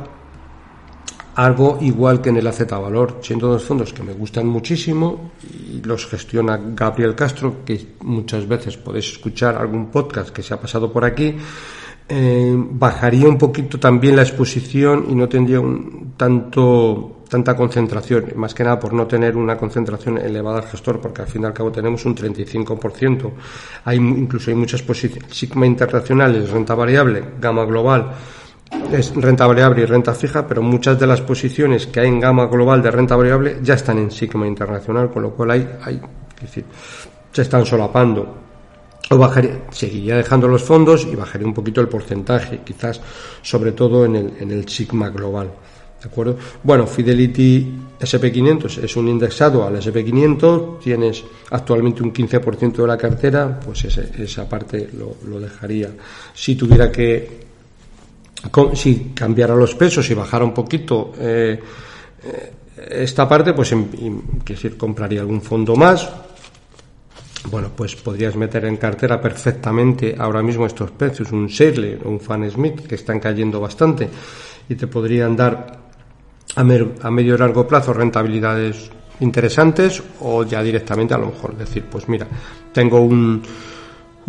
[1.44, 5.32] algo igual que en el AZ Valor, siendo dos fondos que me gustan muchísimo
[5.72, 10.60] y los gestiona Gabriel Castro, que muchas veces podéis escuchar algún podcast que se ha
[10.60, 11.36] pasado por aquí.
[12.10, 18.54] Eh, bajaría un poquito también la exposición y no tendría un, tanto tanta concentración, más
[18.54, 21.54] que nada por no tener una concentración elevada al gestor, porque al fin y al
[21.54, 23.32] cabo tenemos un 35%.
[23.86, 28.12] Hay incluso hay muchas posiciones, Sigma internacionales, renta variable, gama global,
[28.92, 32.48] es renta variable y renta fija, pero muchas de las posiciones que hay en gama
[32.48, 36.02] global de renta variable ya están en Sigma Internacional, con lo cual hay, hay
[37.32, 38.38] se están solapando.
[39.12, 43.02] O bajaría, seguiría dejando los fondos y bajaría un poquito el porcentaje, quizás
[43.42, 45.52] sobre todo en el, en el Sigma global.
[46.02, 46.38] ¿De acuerdo?
[46.64, 53.60] Bueno, Fidelity SP500 es un indexado al SP500, tienes actualmente un 15% de la cartera,
[53.60, 55.90] pues esa parte lo, lo dejaría.
[56.34, 57.49] Si tuviera que
[58.74, 61.60] si cambiara los pesos y bajara un poquito eh,
[62.24, 62.54] eh,
[62.92, 63.74] esta parte, pues
[64.46, 66.10] decir, compraría algún fondo más.
[67.50, 72.20] Bueno, pues podrías meter en cartera perfectamente ahora mismo estos precios, un Shirley o un
[72.20, 74.10] Fan Smith, que están cayendo bastante
[74.68, 75.80] y te podrían dar
[76.56, 81.86] a, a medio y largo plazo rentabilidades interesantes o ya directamente a lo mejor decir,
[81.90, 82.28] pues mira,
[82.74, 83.42] tengo un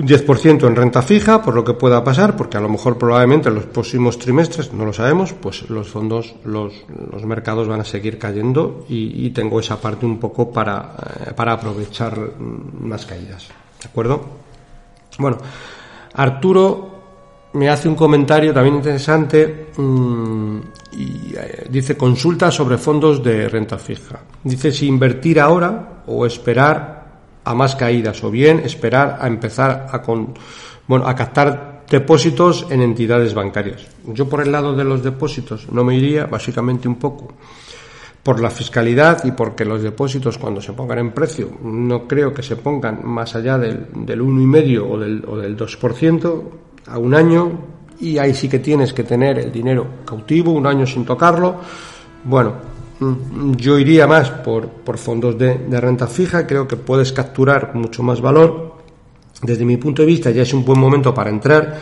[0.01, 3.51] un 10% en renta fija, por lo que pueda pasar, porque a lo mejor probablemente
[3.51, 6.73] en los próximos trimestres, no lo sabemos, pues los fondos, los,
[7.13, 10.95] los mercados van a seguir cayendo y, tengo esa parte un poco para,
[11.27, 13.49] eh, para aprovechar más caídas.
[13.81, 14.21] ¿De acuerdo?
[15.19, 15.37] Bueno,
[16.15, 16.91] Arturo
[17.53, 20.59] me hace un comentario también interesante mm,
[20.93, 24.21] y eh, dice consulta sobre fondos de renta fija.
[24.43, 27.00] Dice si invertir ahora o esperar
[27.45, 30.35] a más caídas o bien esperar a empezar a, con,
[30.87, 33.87] bueno, a captar depósitos en entidades bancarias.
[34.07, 37.35] Yo por el lado de los depósitos no me iría, básicamente un poco
[38.23, 42.43] por la fiscalidad y porque los depósitos cuando se pongan en precio no creo que
[42.43, 46.43] se pongan más allá del, del 1,5 o del, o del 2%
[46.87, 47.51] a un año
[48.01, 51.57] y ahí sí que tienes que tener el dinero cautivo un año sin tocarlo.
[52.25, 52.55] Bueno,
[53.57, 58.03] yo iría más por, por fondos de, de renta fija, creo que puedes capturar mucho
[58.03, 58.79] más valor.
[59.43, 61.79] Desde mi punto de vista ya es un buen momento para entrar.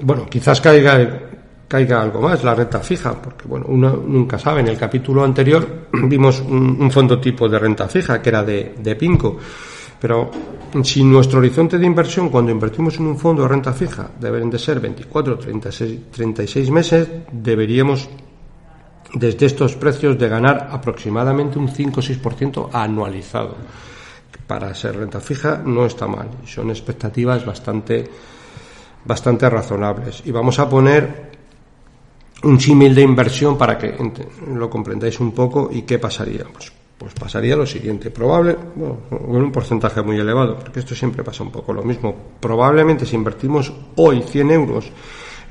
[0.00, 1.26] Bueno, quizás caiga
[1.68, 4.60] caiga algo más, la renta fija, porque bueno, uno nunca sabe.
[4.60, 8.96] En el capítulo anterior vimos un, fondo tipo de renta fija que era de, de
[8.96, 9.36] Pinco,
[10.00, 10.30] pero
[10.82, 14.58] si nuestro horizonte de inversión cuando invertimos en un fondo de renta fija deben de
[14.58, 18.08] ser 24, 36, 36 meses, deberíamos
[19.18, 23.56] desde estos precios de ganar aproximadamente un 5 o 6% anualizado.
[24.46, 28.04] Para ser renta fija no está mal son expectativas bastante
[29.04, 30.22] bastante razonables.
[30.26, 31.30] Y vamos a poner
[32.42, 33.94] un símil de inversión para que
[34.54, 36.44] lo comprendáis un poco y qué pasaría.
[36.52, 41.22] Pues, pues pasaría lo siguiente, probable, bueno, con un porcentaje muy elevado, porque esto siempre
[41.22, 42.14] pasa un poco lo mismo.
[42.40, 44.90] Probablemente si invertimos hoy 100 euros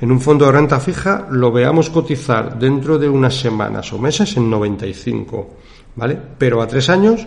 [0.00, 4.36] en un fondo de renta fija, lo veamos cotizar dentro de unas semanas o meses
[4.36, 5.56] en 95,
[5.96, 6.18] ¿vale?
[6.38, 7.26] Pero a tres años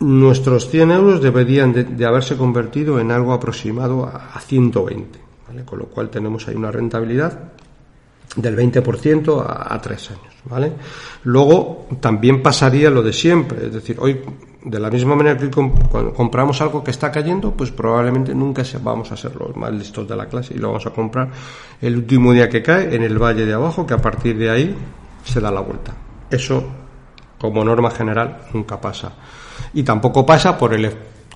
[0.00, 5.64] nuestros 100 euros deberían de, haberse convertido en algo aproximado a, a 120, ¿vale?
[5.64, 7.52] Con lo cual tenemos ahí una rentabilidad
[8.36, 10.72] del 20% a, a, tres años, ¿vale?
[11.24, 14.20] Luego también pasaría lo de siempre, es decir, hoy
[14.64, 19.10] de la misma manera que cuando compramos algo que está cayendo, pues probablemente nunca vamos
[19.10, 21.28] a ser los más listos de la clase y lo vamos a comprar
[21.80, 24.76] el último día que cae en el valle de abajo, que a partir de ahí
[25.24, 25.92] se da la vuelta.
[26.30, 26.64] Eso,
[27.38, 29.12] como norma general, nunca pasa.
[29.74, 30.84] Y tampoco pasa por el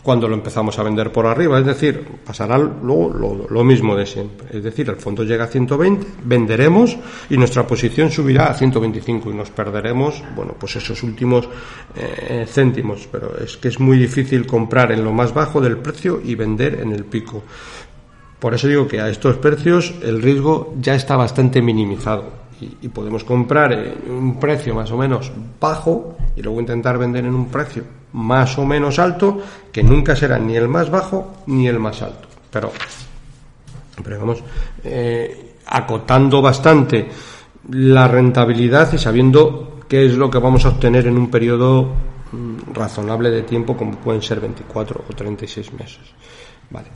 [0.06, 1.58] cuando lo empezamos a vender por arriba.
[1.58, 4.56] Es decir, pasará luego lo, mismo de siempre.
[4.56, 6.96] Es decir, el fondo llega a 120, venderemos
[7.28, 11.48] y nuestra posición subirá a 125 y nos perderemos, bueno, pues esos últimos
[11.96, 13.08] eh, céntimos.
[13.10, 16.78] Pero es que es muy difícil comprar en lo más bajo del precio y vender
[16.80, 17.42] en el pico.
[18.38, 23.24] Por eso digo que a estos precios el riesgo ya está bastante minimizado y, podemos
[23.24, 27.84] comprar en un precio más o menos bajo y luego intentar vender en un precio
[28.12, 29.38] más o menos alto
[29.70, 32.28] que nunca será ni el más bajo ni el más alto.
[32.50, 32.72] Pero,
[34.02, 34.42] pero vamos,
[34.84, 37.08] eh, acotando bastante
[37.70, 41.92] la rentabilidad y sabiendo qué es lo que vamos a obtener en un periodo
[42.32, 46.00] mm, razonable de tiempo como pueden ser 24 o 36 meses.
[46.70, 46.88] Vale.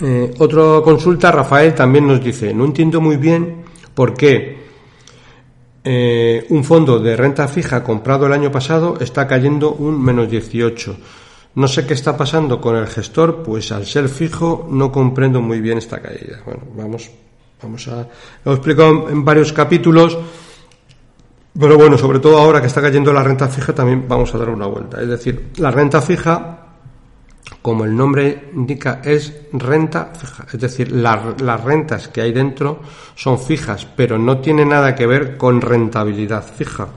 [0.00, 3.64] Eh, otra consulta, Rafael también nos dice, no entiendo muy bien
[3.94, 4.64] ¿Por qué?
[5.86, 10.96] Eh, un fondo de renta fija comprado el año pasado está cayendo un menos 18.
[11.56, 15.60] No sé qué está pasando con el gestor, pues al ser fijo no comprendo muy
[15.60, 16.40] bien esta caída.
[16.44, 17.10] Bueno, vamos,
[17.62, 18.08] vamos a.
[18.44, 20.18] Lo he explicado en varios capítulos,
[21.58, 24.48] pero bueno, sobre todo ahora que está cayendo la renta fija, también vamos a dar
[24.48, 25.00] una vuelta.
[25.00, 26.63] Es decir, la renta fija
[27.60, 30.46] como el nombre indica, es renta fija.
[30.52, 32.80] Es decir, las rentas que hay dentro
[33.14, 36.88] son fijas, pero no tiene nada que ver con rentabilidad fija.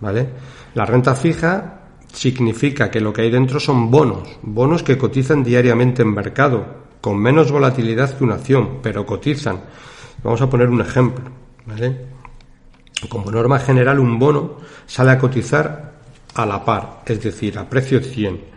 [0.00, 0.28] ¿Vale?
[0.74, 1.80] La renta fija
[2.12, 6.64] significa que lo que hay dentro son bonos, bonos que cotizan diariamente en mercado,
[7.00, 9.60] con menos volatilidad que una acción, pero cotizan.
[10.22, 11.24] Vamos a poner un ejemplo.
[11.64, 12.06] ¿vale?
[13.08, 15.94] Como norma general, un bono sale a cotizar
[16.34, 18.55] a la par, es decir, a precio 100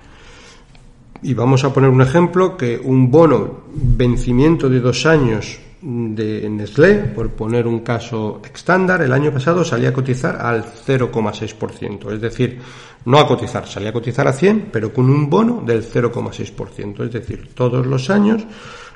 [1.22, 6.96] y vamos a poner un ejemplo que un bono vencimiento de dos años de Nestlé,
[7.16, 12.12] por poner un caso estándar, el año pasado salía a cotizar al 0,6%.
[12.14, 12.60] Es decir,
[13.06, 17.06] no a cotizar, salía a cotizar a 100, pero con un bono del 0,6%.
[17.06, 18.44] Es decir, todos los años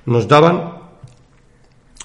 [0.05, 0.83] nos daban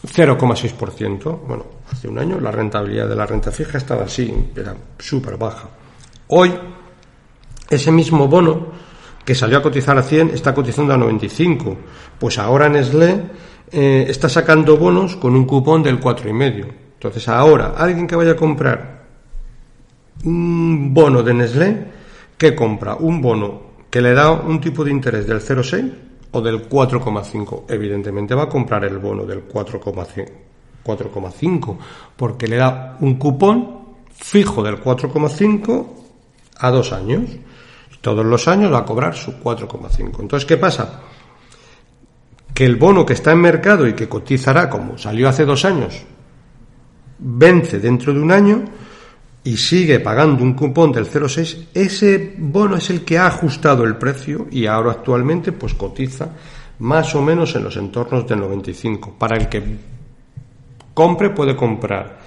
[0.07, 1.40] 0,6%.
[1.46, 5.68] Bueno, hace un año la rentabilidad de la renta fija estaba así, era súper baja.
[6.28, 6.52] Hoy,
[7.68, 8.88] ese mismo bono
[9.29, 11.77] que salió a cotizar a 100 está cotizando a 95.
[12.19, 13.25] Pues ahora Nestlé
[13.71, 16.67] eh, está sacando bonos con un cupón del 4,5.
[16.95, 19.05] Entonces ahora alguien que vaya a comprar
[20.25, 21.85] un bono de Nestlé,
[22.38, 22.95] ¿qué compra?
[22.95, 23.61] Un bono
[23.91, 25.93] que le da un tipo de interés del 0,6
[26.31, 27.64] o del 4,5.
[27.69, 31.77] Evidentemente va a comprar el bono del 4,5
[32.17, 33.76] porque le da un cupón
[34.11, 35.87] fijo del 4,5
[36.61, 37.24] a dos años.
[38.01, 40.20] Todos los años va a cobrar su 4,5.
[40.20, 41.01] Entonces, ¿qué pasa?
[42.55, 46.05] Que el bono que está en mercado y que cotizará como salió hace dos años,
[47.18, 48.64] vence dentro de un año
[49.44, 53.96] y sigue pagando un cupón del 0,6, ese bono es el que ha ajustado el
[53.96, 56.28] precio y ahora actualmente pues cotiza
[56.80, 59.14] más o menos en los entornos del 95.
[59.18, 59.62] Para el que
[60.94, 62.18] compre puede comprar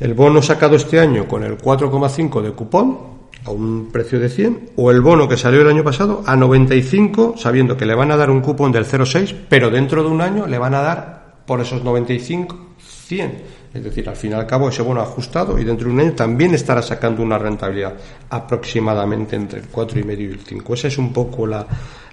[0.00, 2.98] El bono sacado este año con el 4,5 de cupón
[3.44, 7.34] a un precio de 100 o el bono que salió el año pasado a 95
[7.36, 10.46] sabiendo que le van a dar un cupón del 0,6 pero dentro de un año
[10.46, 14.68] le van a dar por esos 95 100 es decir, al fin y al cabo
[14.68, 17.94] ese bono ajustado y dentro de un año también estará sacando una rentabilidad
[18.28, 20.74] aproximadamente entre el 4,5 y el 5.
[20.74, 21.66] Esa es un poco la,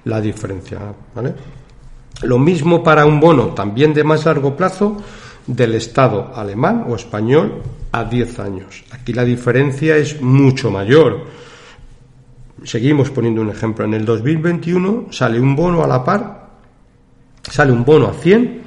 [0.05, 0.79] la diferencia.
[1.13, 1.33] ¿vale?
[2.21, 4.97] Lo mismo para un bono también de más largo plazo
[5.47, 7.61] del Estado alemán o español
[7.91, 8.83] a 10 años.
[8.91, 11.25] Aquí la diferencia es mucho mayor.
[12.63, 13.85] Seguimos poniendo un ejemplo.
[13.85, 16.49] En el 2021 sale un bono a la par,
[17.43, 18.61] sale un bono a 100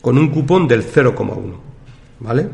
[0.00, 1.64] con un cupón del 0,1.
[2.20, 2.48] ¿vale?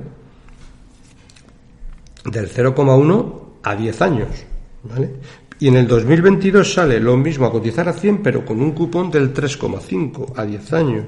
[2.25, 4.29] Del 0,1 a 10 años,
[4.83, 5.15] ¿vale?
[5.59, 9.11] Y en el 2022 sale lo mismo a cotizar a 100, pero con un cupón
[9.11, 11.05] del 3,5 a 10 años.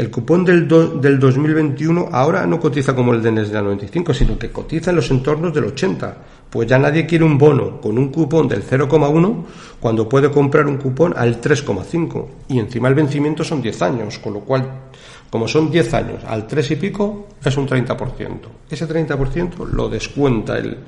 [0.00, 4.50] El cupón del, del 2021 ahora no cotiza como el de desde 95, sino que
[4.50, 6.16] cotiza en los entornos del 80.
[6.48, 9.44] Pues ya nadie quiere un bono con un cupón del 0,1
[9.78, 12.26] cuando puede comprar un cupón al 3,5.
[12.48, 14.70] Y encima el vencimiento son 10 años, con lo cual
[15.28, 18.38] como son 10 años al 3 y pico, es un 30%.
[18.70, 20.78] Ese 30% lo descuenta el,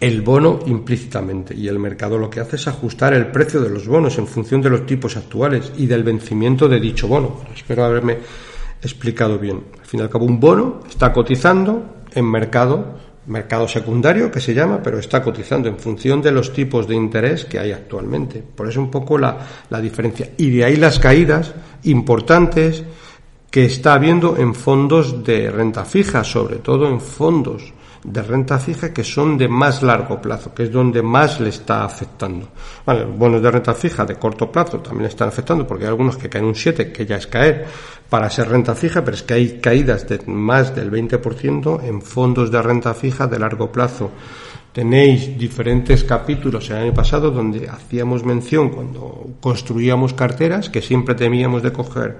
[0.00, 3.86] el bono implícitamente y el mercado lo que hace es ajustar el precio de los
[3.86, 7.42] bonos en función de los tipos actuales y del vencimiento de dicho bono.
[7.54, 8.18] Espero haberme
[8.82, 9.62] explicado bien.
[9.78, 14.54] Al fin y al cabo, un bono está cotizando en mercado mercado secundario que se
[14.54, 18.42] llama, pero está cotizando en función de los tipos de interés que hay actualmente.
[18.42, 19.38] Por eso un poco la,
[19.68, 20.30] la diferencia.
[20.36, 22.82] Y de ahí las caídas importantes
[23.50, 27.72] que está habiendo en fondos de renta fija, sobre todo en fondos
[28.02, 31.84] de renta fija que son de más largo plazo, que es donde más le está
[31.84, 32.48] afectando.
[32.86, 36.28] Bueno, bonos de renta fija de corto plazo también están afectando porque hay algunos que
[36.28, 37.66] caen un 7, que ya es caer
[38.08, 42.50] para ser renta fija, pero es que hay caídas de más del 20% en fondos
[42.50, 44.10] de renta fija de largo plazo.
[44.72, 51.62] Tenéis diferentes capítulos el año pasado donde hacíamos mención cuando construíamos carteras que siempre temíamos
[51.62, 52.18] de coger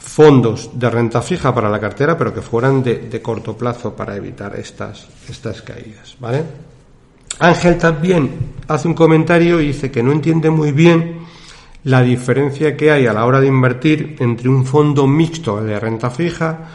[0.00, 4.56] fondos de renta fija para la cartera, pero que fueran de, corto plazo para evitar
[4.56, 6.16] estas, estas caídas.
[6.18, 6.42] ¿vale?
[7.38, 11.20] Ángel también hace un comentario y dice que no entiende muy bien
[11.84, 16.10] la diferencia que hay a la hora de invertir entre un fondo mixto de renta
[16.10, 16.68] fija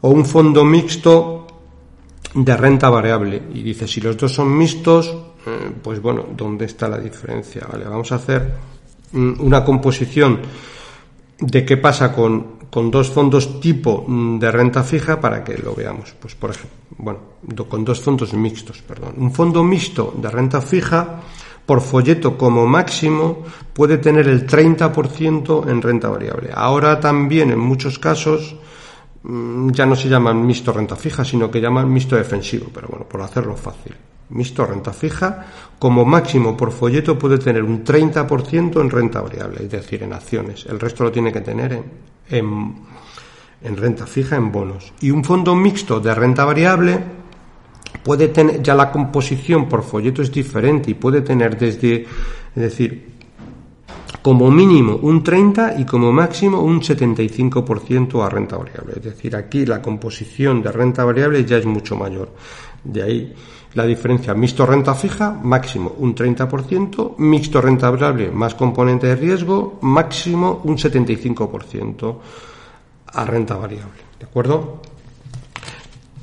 [0.00, 1.46] o un fondo mixto
[2.34, 3.42] de renta variable.
[3.54, 5.08] Y dice, si los dos son mixtos,
[5.46, 7.66] eh, pues bueno, ¿dónde está la diferencia?
[7.70, 8.52] Vale, vamos a hacer
[9.12, 10.40] una composición
[11.40, 15.74] de qué pasa con con dos fondos tipo mm, de renta fija para que lo
[15.74, 16.14] veamos.
[16.18, 17.18] Pues por ejemplo, bueno,
[17.68, 19.14] con dos fondos mixtos, perdón.
[19.18, 21.20] Un fondo mixto de renta fija
[21.66, 26.50] por folleto como máximo puede tener el 30% en renta variable.
[26.54, 28.56] Ahora también en muchos casos
[29.22, 33.04] mm, ya no se llaman mixto renta fija, sino que llaman mixto defensivo, pero bueno,
[33.06, 33.94] por hacerlo fácil.
[34.30, 35.46] Mixto renta fija,
[35.76, 40.66] como máximo por folleto puede tener un 30% en renta variable, es decir, en acciones.
[40.66, 41.84] El resto lo tiene que tener en,
[42.30, 42.74] en,
[43.76, 44.92] renta fija, en bonos.
[45.00, 46.98] Y un fondo mixto de renta variable
[48.02, 53.10] puede tener, ya la composición por folleto es diferente y puede tener desde, es decir,
[54.22, 58.94] como mínimo un 30 y como máximo un 75% a renta variable.
[58.96, 62.34] Es decir, aquí la composición de renta variable ya es mucho mayor.
[62.84, 63.34] De ahí
[63.74, 69.78] la diferencia mixto renta fija, máximo un 30%, mixto renta variable más componente de riesgo,
[69.82, 72.18] máximo un 75%
[73.12, 74.00] a renta variable.
[74.18, 74.82] ¿De acuerdo?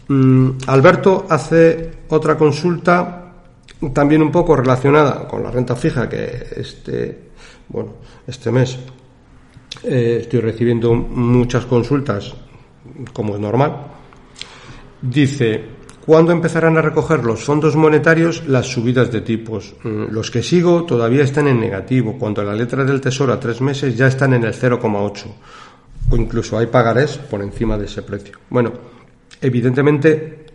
[0.09, 3.23] Mm, Alberto hace otra consulta
[3.93, 7.29] también un poco relacionada con la renta fija que este,
[7.67, 7.93] bueno,
[8.25, 8.77] este mes
[9.83, 12.33] eh, estoy recibiendo muchas consultas
[13.13, 13.77] como es normal.
[15.01, 15.76] Dice,
[16.07, 19.75] ¿Cuándo empezarán a recoger los fondos monetarios las subidas de tipos?
[19.83, 23.59] Mm, los que sigo todavía están en negativo, cuando la letra del Tesoro a tres
[23.59, 25.25] meses ya están en el 0,8
[26.09, 28.37] o incluso hay pagarés por encima de ese precio.
[28.49, 28.71] Bueno,
[29.41, 30.45] evidentemente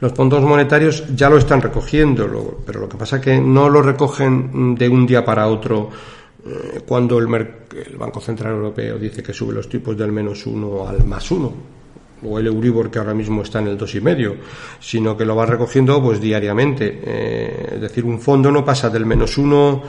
[0.00, 3.82] los fondos monetarios ya lo están recogiendo, pero lo que pasa es que no lo
[3.82, 5.90] recogen de un día para otro
[6.46, 10.88] eh, cuando el, el Banco Central Europeo dice que sube los tipos del menos uno
[10.88, 11.77] al más uno
[12.22, 14.36] o el Euribor que ahora mismo está en el dos y medio,
[14.80, 17.00] sino que lo va recogiendo pues diariamente.
[17.02, 19.82] Eh, es decir, un fondo no pasa del menos uno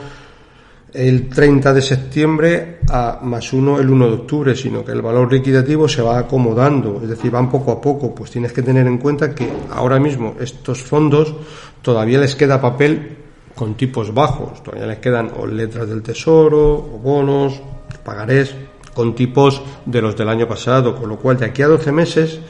[0.92, 5.32] el 30 de septiembre a más uno el 1 de octubre, sino que el valor
[5.32, 8.14] liquidativo se va acomodando, es decir, van poco a poco.
[8.14, 11.34] Pues tienes que tener en cuenta que ahora mismo estos fondos
[11.82, 13.16] todavía les queda papel
[13.54, 17.60] con tipos bajos, todavía les quedan o letras del tesoro, o bonos,
[18.04, 18.54] pagarés,
[18.94, 22.40] con tipos de los del año pasado, con lo cual de aquí a 12 meses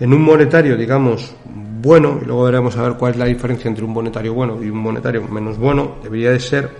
[0.00, 3.84] En un monetario, digamos, bueno, y luego veremos a ver cuál es la diferencia entre
[3.84, 6.70] un monetario bueno y un monetario menos bueno, debería de ser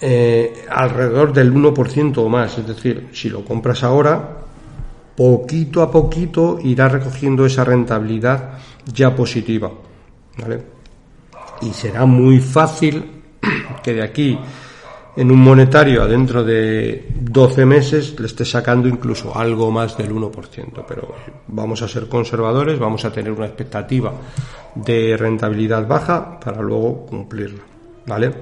[0.00, 2.58] eh, alrededor del 1% o más.
[2.58, 4.40] Es decir, si lo compras ahora,
[5.16, 8.58] poquito a poquito irá recogiendo esa rentabilidad
[8.92, 9.70] ya positiva.
[10.38, 10.62] ¿vale?
[11.62, 13.04] Y será muy fácil
[13.82, 14.38] que de aquí
[15.20, 20.82] en un monetario adentro de 12 meses le esté sacando incluso algo más del 1%,
[20.88, 21.14] pero
[21.48, 24.14] vamos a ser conservadores, vamos a tener una expectativa
[24.74, 27.60] de rentabilidad baja para luego cumplirla,
[28.06, 28.32] ¿vale?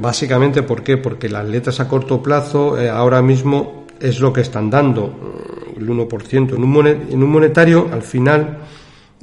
[0.00, 0.96] Básicamente, ¿por qué?
[0.96, 5.14] Porque las letras a corto plazo eh, ahora mismo es lo que están dando,
[5.76, 6.56] el 1%.
[6.56, 8.58] En un, en un monetario, al final,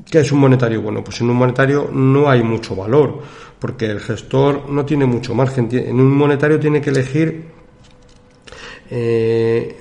[0.09, 0.81] ¿qué es un monetario?
[0.81, 3.19] Bueno, pues en un monetario no hay mucho valor
[3.65, 5.67] porque el gestor no tiene mucho margen.
[5.71, 7.45] En un monetario tiene que elegir,
[8.91, 9.75] eh,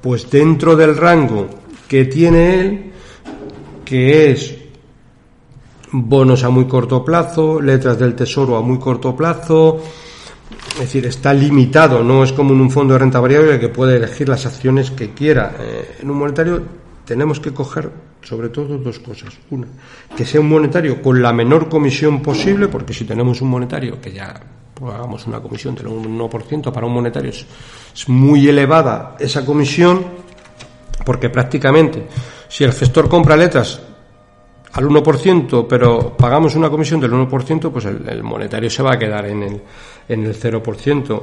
[0.00, 1.46] pues dentro del rango
[1.86, 2.92] que tiene él,
[3.84, 4.56] que es
[5.92, 9.78] bonos a muy corto plazo, letras del tesoro a muy corto plazo,
[10.72, 13.98] es decir, está limitado, no es como en un fondo de renta variable que puede
[13.98, 15.54] elegir las acciones que quiera.
[15.60, 16.62] Eh, en un monetario
[17.08, 17.90] tenemos que coger
[18.20, 19.32] sobre todo dos cosas.
[19.50, 19.66] Una,
[20.14, 24.12] que sea un monetario con la menor comisión posible, porque si tenemos un monetario que
[24.12, 24.38] ya
[24.74, 27.46] pues, hagamos una comisión del 1%, para un monetario es,
[28.08, 30.04] muy elevada esa comisión,
[31.06, 32.06] porque prácticamente
[32.46, 33.80] si el gestor compra letras
[34.74, 39.24] al 1%, pero pagamos una comisión del 1%, pues el, monetario se va a quedar
[39.24, 39.62] en el,
[40.10, 41.22] en el 0%.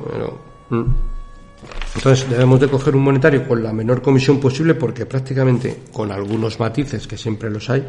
[1.95, 6.59] Entonces debemos de coger un monetario con la menor comisión posible porque prácticamente con algunos
[6.59, 7.83] matices que siempre los hay,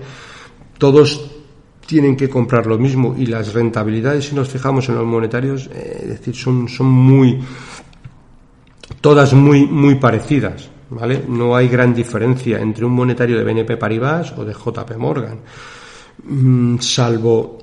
[0.78, 1.30] todos
[1.86, 6.00] tienen que comprar lo mismo y las rentabilidades si nos fijamos en los monetarios, eh,
[6.02, 7.40] es decir, son, son muy
[9.00, 11.22] todas muy muy parecidas, ¿vale?
[11.28, 15.38] No hay gran diferencia entre un monetario de BNP Paribas o de JP Morgan.
[16.24, 17.58] Mm, salvo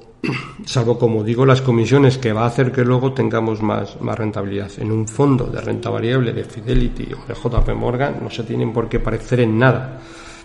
[0.65, 4.71] salvo como digo las comisiones que va a hacer que luego tengamos más, más rentabilidad.
[4.77, 8.71] En un fondo de renta variable de Fidelity o de JP Morgan no se tienen
[8.71, 9.99] por qué parecer en nada,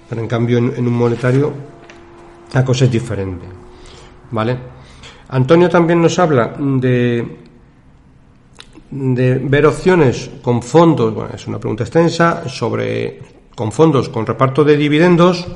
[0.08, 1.52] pero en cambio en, un monetario
[2.52, 3.46] la cosa es diferente.
[4.30, 4.58] ¿Vale?
[5.28, 7.38] Antonio también nos habla de,
[8.90, 13.20] de ver opciones con fondos, bueno, es una pregunta extensa, sobre
[13.54, 15.46] con fondos con reparto de dividendos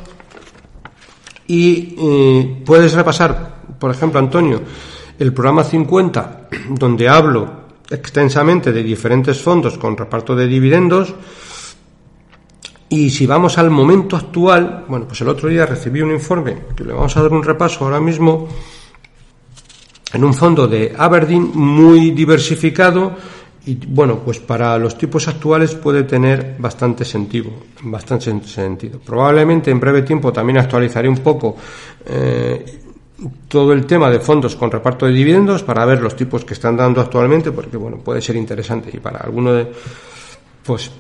[1.53, 4.62] y eh, puedes repasar por ejemplo, Antonio,
[5.18, 11.12] el programa 50, donde hablo extensamente de diferentes fondos con reparto de dividendos,
[12.88, 16.84] y si vamos al momento actual, bueno, pues el otro día recibí un informe que
[16.84, 18.46] le vamos a dar un repaso ahora mismo
[20.12, 23.16] en un fondo de Aberdeen muy diversificado
[23.64, 27.50] y bueno, pues para los tipos actuales puede tener bastante sentido,
[27.82, 28.98] bastante sentido.
[28.98, 31.56] Probablemente en breve tiempo también actualizaré un poco
[32.06, 32.64] eh,
[33.46, 36.76] todo el tema de fondos con reparto de dividendos para ver los tipos que están
[36.76, 39.70] dando actualmente, porque bueno, puede ser interesante y para alguno de,
[40.64, 40.90] pues,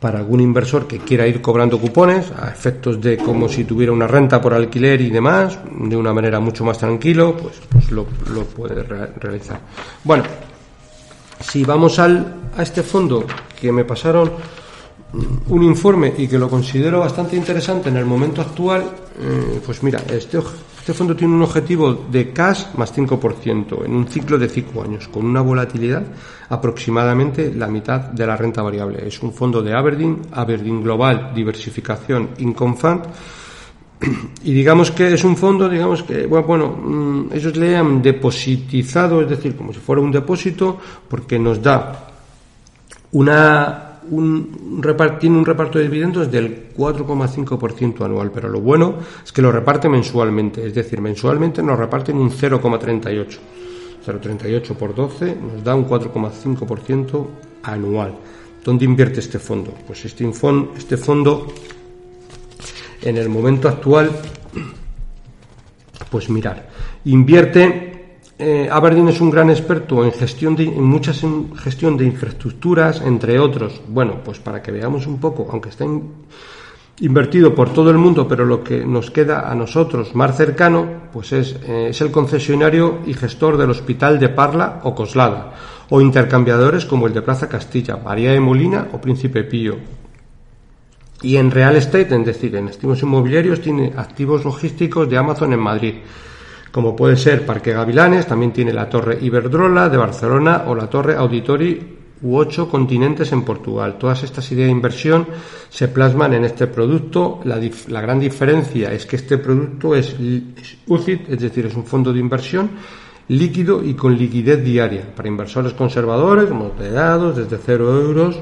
[0.00, 4.06] para algún inversor que quiera ir cobrando cupones a efectos de como si tuviera una
[4.06, 8.82] renta por alquiler y demás, de una manera mucho más tranquilo, pues, pues lo, puede
[8.82, 9.60] realizar.
[10.02, 10.24] Bueno,
[11.40, 13.24] si vamos al, a este fondo
[13.60, 14.32] que me pasaron
[15.48, 18.82] un informe y que lo considero bastante interesante en el momento actual,
[19.18, 24.06] eh, pues mira, este, este fondo tiene un objetivo de cash más 5% en un
[24.06, 26.04] ciclo de 5 años, con una volatilidad
[26.48, 29.06] aproximadamente la mitad de la renta variable.
[29.06, 33.02] Es un fondo de Aberdeen, Aberdeen Global Diversificación Income Fund,
[34.44, 39.22] y digamos que es un fondo, digamos que, bueno, bueno mm, ellos le han depositizado,
[39.22, 40.78] es decir, como si fuera un depósito,
[41.08, 42.06] porque nos da
[43.12, 44.80] una un,
[45.20, 49.88] tiene un reparto de dividendos del 4,5% anual, pero lo bueno es que lo reparte
[49.88, 53.38] mensualmente, es decir, mensualmente nos reparten un 0,38.
[54.06, 57.26] 0,38 por 12 nos da un 4,5%
[57.62, 58.14] anual.
[58.64, 59.74] ¿Dónde invierte este fondo?
[59.86, 60.28] Pues este,
[60.76, 61.46] este fondo,
[63.02, 64.10] en el momento actual,
[66.10, 66.68] pues mirar,
[67.04, 67.90] invierte
[68.42, 71.20] eh, Aberdeen es un gran experto en gestión de en muchas
[71.56, 73.82] gestión de infraestructuras, entre otros.
[73.86, 75.84] Bueno, pues para que veamos un poco, aunque está
[77.00, 81.32] invertido por todo el mundo, pero lo que nos queda a nosotros más cercano, pues
[81.32, 85.52] es, eh, es el concesionario y gestor del Hospital de Parla o Coslada,
[85.90, 89.99] o intercambiadores como el de Plaza Castilla, María de Molina o Príncipe Pío.
[91.22, 95.60] Y en real estate, es decir, en activos inmobiliarios, tiene activos logísticos de Amazon en
[95.60, 95.94] Madrid
[96.70, 101.16] como puede ser Parque Gavilanes, también tiene la Torre Iberdrola de Barcelona o la Torre
[101.16, 103.96] Auditori u ocho continentes en Portugal.
[103.98, 105.26] Todas estas ideas de inversión
[105.68, 107.40] se plasman en este producto.
[107.44, 112.12] La, gran diferencia es que este producto es, es UCIT, es decir, es un fondo
[112.12, 112.70] de inversión
[113.28, 118.38] líquido y con liquidez diaria para inversores conservadores, moderados, desde cero euros.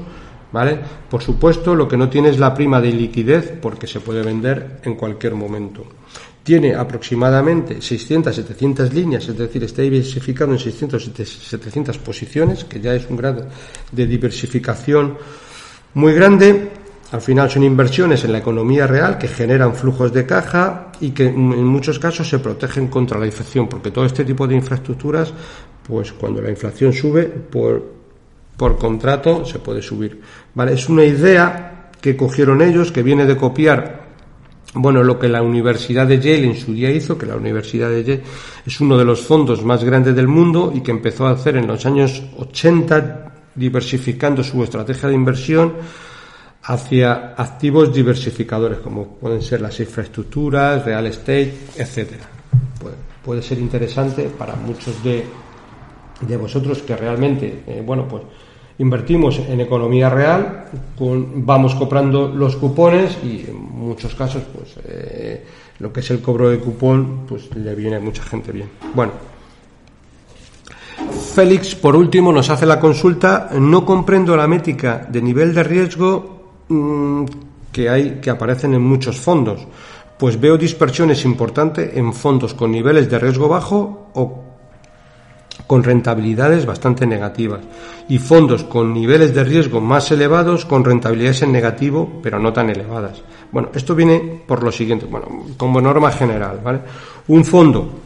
[0.51, 0.79] ¿Vale?
[1.09, 4.79] Por supuesto, lo que no tiene es la prima de liquidez porque se puede vender
[4.83, 5.85] en cualquier momento.
[6.41, 13.17] Tiene aproximadamente 600-700 líneas, es decir, está diversificado en 600-700 posiciones, que ya es un
[13.17, 13.47] grado
[13.91, 15.17] de diversificación
[15.93, 16.71] muy grande.
[17.11, 21.27] Al final son inversiones en la economía real que generan flujos de caja y que
[21.27, 25.31] en muchos casos se protegen contra la inflación, porque todo este tipo de infraestructuras,
[25.87, 27.98] pues cuando la inflación sube, por,
[28.59, 30.21] por contrato se puede subir.
[30.53, 30.73] ¿Vale?
[30.73, 34.09] Es una idea que cogieron ellos, que viene de copiar
[34.75, 38.03] bueno, lo que la Universidad de Yale en su día hizo, que la Universidad de
[38.03, 38.23] Yale
[38.65, 41.65] es uno de los fondos más grandes del mundo y que empezó a hacer en
[41.65, 45.73] los años 80 diversificando su estrategia de inversión
[46.63, 52.29] hacia activos diversificadores, como pueden ser las infraestructuras, real estate, etcétera.
[53.25, 55.25] Puede, ser interesante para muchos de,
[56.21, 58.23] de vosotros que realmente, eh, bueno, pues
[58.79, 60.65] invertimos en economía real,
[60.99, 65.45] vamos comprando los cupones y en muchos casos, pues eh,
[65.79, 68.69] lo que es el cobro de cupón, pues le viene a mucha gente bien.
[68.93, 69.11] Bueno.
[71.33, 73.49] Félix, por último, nos hace la consulta.
[73.57, 77.25] No comprendo la métrica de nivel de riesgo Mm,
[77.71, 79.67] que hay que aparecen en muchos fondos,
[80.19, 84.43] pues veo dispersiones importantes en fondos con niveles de riesgo bajo o
[85.69, 87.61] con rentabilidades bastante negativas
[88.09, 92.71] y fondos con niveles de riesgo más elevados con rentabilidades en negativo pero no tan
[92.71, 93.21] elevadas.
[93.51, 96.79] Bueno, esto viene por lo siguiente, bueno, como norma general, ¿vale?
[97.27, 97.99] Un fondo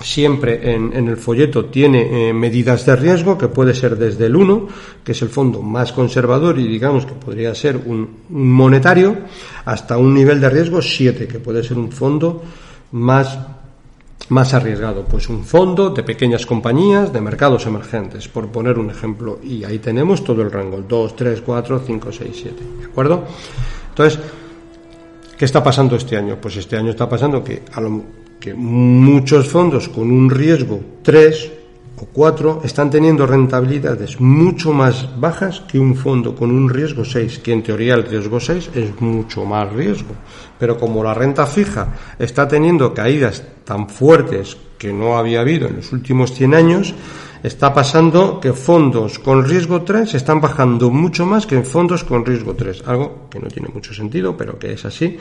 [0.00, 4.68] siempre en, el folleto tiene eh, medidas de riesgo que puede ser desde el 1,
[5.02, 9.16] que es el fondo más conservador y digamos que podría ser un, monetario,
[9.64, 12.44] hasta un nivel de riesgo 7, que puede ser un fondo
[12.92, 13.36] más,
[14.28, 15.04] más arriesgado.
[15.04, 19.38] Pues un fondo de pequeñas compañías de mercados emergentes, por poner un ejemplo.
[19.42, 22.62] Y ahí tenemos todo el rango, 2, 3, 4, 5, 6, 7.
[22.80, 23.24] ¿De acuerdo?
[23.90, 24.18] Entonces,
[25.36, 26.38] ¿qué está pasando este año?
[26.40, 28.02] Pues este año está pasando que a lo
[28.40, 31.52] que muchos fondos con un riesgo 3
[31.98, 37.40] o 4 están teniendo rentabilidades mucho más bajas que un fondo con un riesgo 6,
[37.40, 40.14] que en teoría el riesgo 6 es mucho más riesgo.
[40.58, 45.76] Pero como la renta fija está teniendo caídas tan fuertes que no había habido en
[45.76, 46.94] los últimos 100 años,
[47.42, 52.54] está pasando que fondos con riesgo 3 están bajando mucho más que fondos con riesgo
[52.54, 55.16] 3, algo que no tiene mucho sentido, pero que es así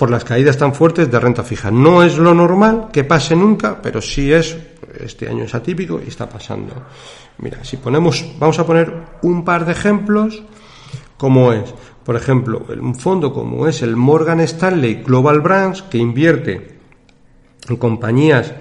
[0.00, 1.70] por las caídas tan fuertes de renta fija.
[1.70, 4.56] No es lo normal que pase nunca, pero sí es,
[4.98, 6.74] este año es atípico y está pasando.
[7.38, 10.42] Mira, si ponemos, vamos a poner un par de ejemplos,
[11.16, 11.72] como es,
[12.04, 16.78] por ejemplo, un fondo como es el Morgan Stanley Global Brands, que invierte
[17.68, 18.54] en compañías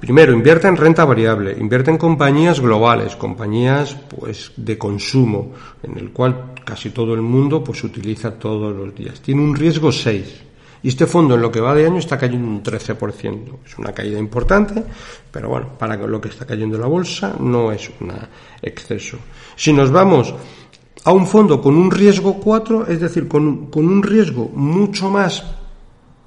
[0.00, 5.52] Primero, invierte en renta variable, invierte en compañías globales, compañías pues de consumo,
[5.82, 9.20] en el cual casi todo el mundo pues utiliza todos los días.
[9.20, 10.45] Tiene un riesgo 6.
[10.86, 13.58] Y este fondo en lo que va de año está cayendo un 13%.
[13.66, 14.84] Es una caída importante,
[15.32, 18.12] pero bueno, para lo que está cayendo la bolsa no es un
[18.62, 19.18] exceso.
[19.56, 20.32] Si nos vamos
[21.02, 25.44] a un fondo con un riesgo 4, es decir, con, con un riesgo mucho más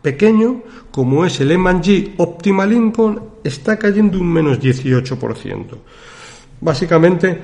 [0.02, 5.68] pequeño, como es el M&G Optimal Income, está cayendo un menos 18%.
[6.60, 7.42] Básicamente,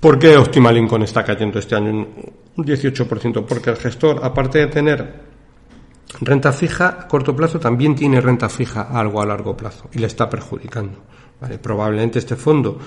[0.00, 1.90] ¿por qué Optimal Income está cayendo este año
[2.56, 3.44] un 18%?
[3.44, 5.33] Porque el gestor, aparte de tener
[6.20, 10.06] Renta fija a corto plazo también tiene renta fija algo a largo plazo y le
[10.06, 10.98] está perjudicando.
[11.60, 12.78] Probablemente este fondo,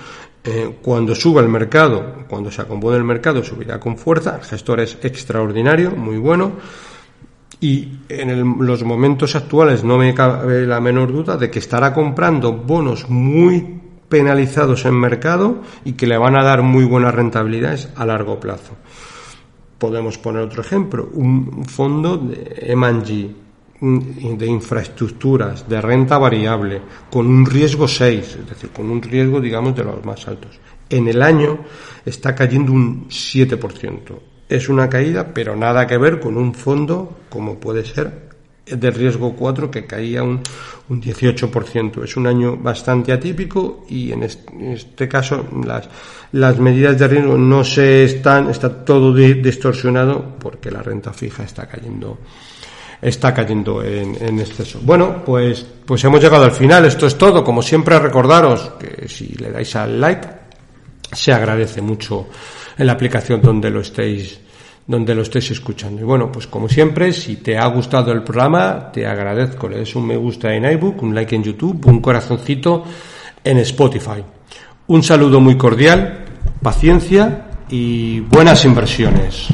[0.42, 4.36] eh, cuando suba el mercado, cuando se acompone el mercado, subirá con fuerza.
[4.36, 6.52] El gestor es extraordinario, muy bueno.
[7.60, 12.52] Y en los momentos actuales no me cabe la menor duda de que estará comprando
[12.52, 18.06] bonos muy penalizados en mercado y que le van a dar muy buenas rentabilidades a
[18.06, 18.76] largo plazo.
[19.78, 23.34] Podemos poner otro ejemplo, un fondo de M&G
[23.80, 29.76] de infraestructuras, de renta variable, con un riesgo 6, es decir, con un riesgo, digamos,
[29.76, 30.58] de los más altos.
[30.90, 31.58] En el año
[32.04, 34.18] está cayendo un 7%.
[34.48, 38.27] Es una caída, pero nada que ver con un fondo como puede ser
[38.76, 40.40] de riesgo 4 que caía un,
[40.88, 42.04] un 18%.
[42.04, 45.88] Es un año bastante atípico y en este, caso las,
[46.32, 51.66] las medidas de riesgo no se están, está todo distorsionado porque la renta fija está
[51.66, 52.18] cayendo
[53.00, 54.80] está cayendo en, en, exceso.
[54.82, 56.84] Bueno, pues, pues hemos llegado al final.
[56.84, 57.44] Esto es todo.
[57.44, 60.28] Como siempre, recordaros que si le dais al like,
[61.12, 62.26] se agradece mucho
[62.76, 64.40] en la aplicación donde lo estéis
[64.88, 66.00] donde lo estéis escuchando.
[66.00, 69.68] Y bueno, pues como siempre, si te ha gustado el programa, te agradezco.
[69.68, 72.84] Le des un me gusta en iBook, un like en YouTube, un corazoncito
[73.44, 74.24] en Spotify.
[74.86, 76.24] Un saludo muy cordial,
[76.62, 79.48] paciencia y buenas inversiones.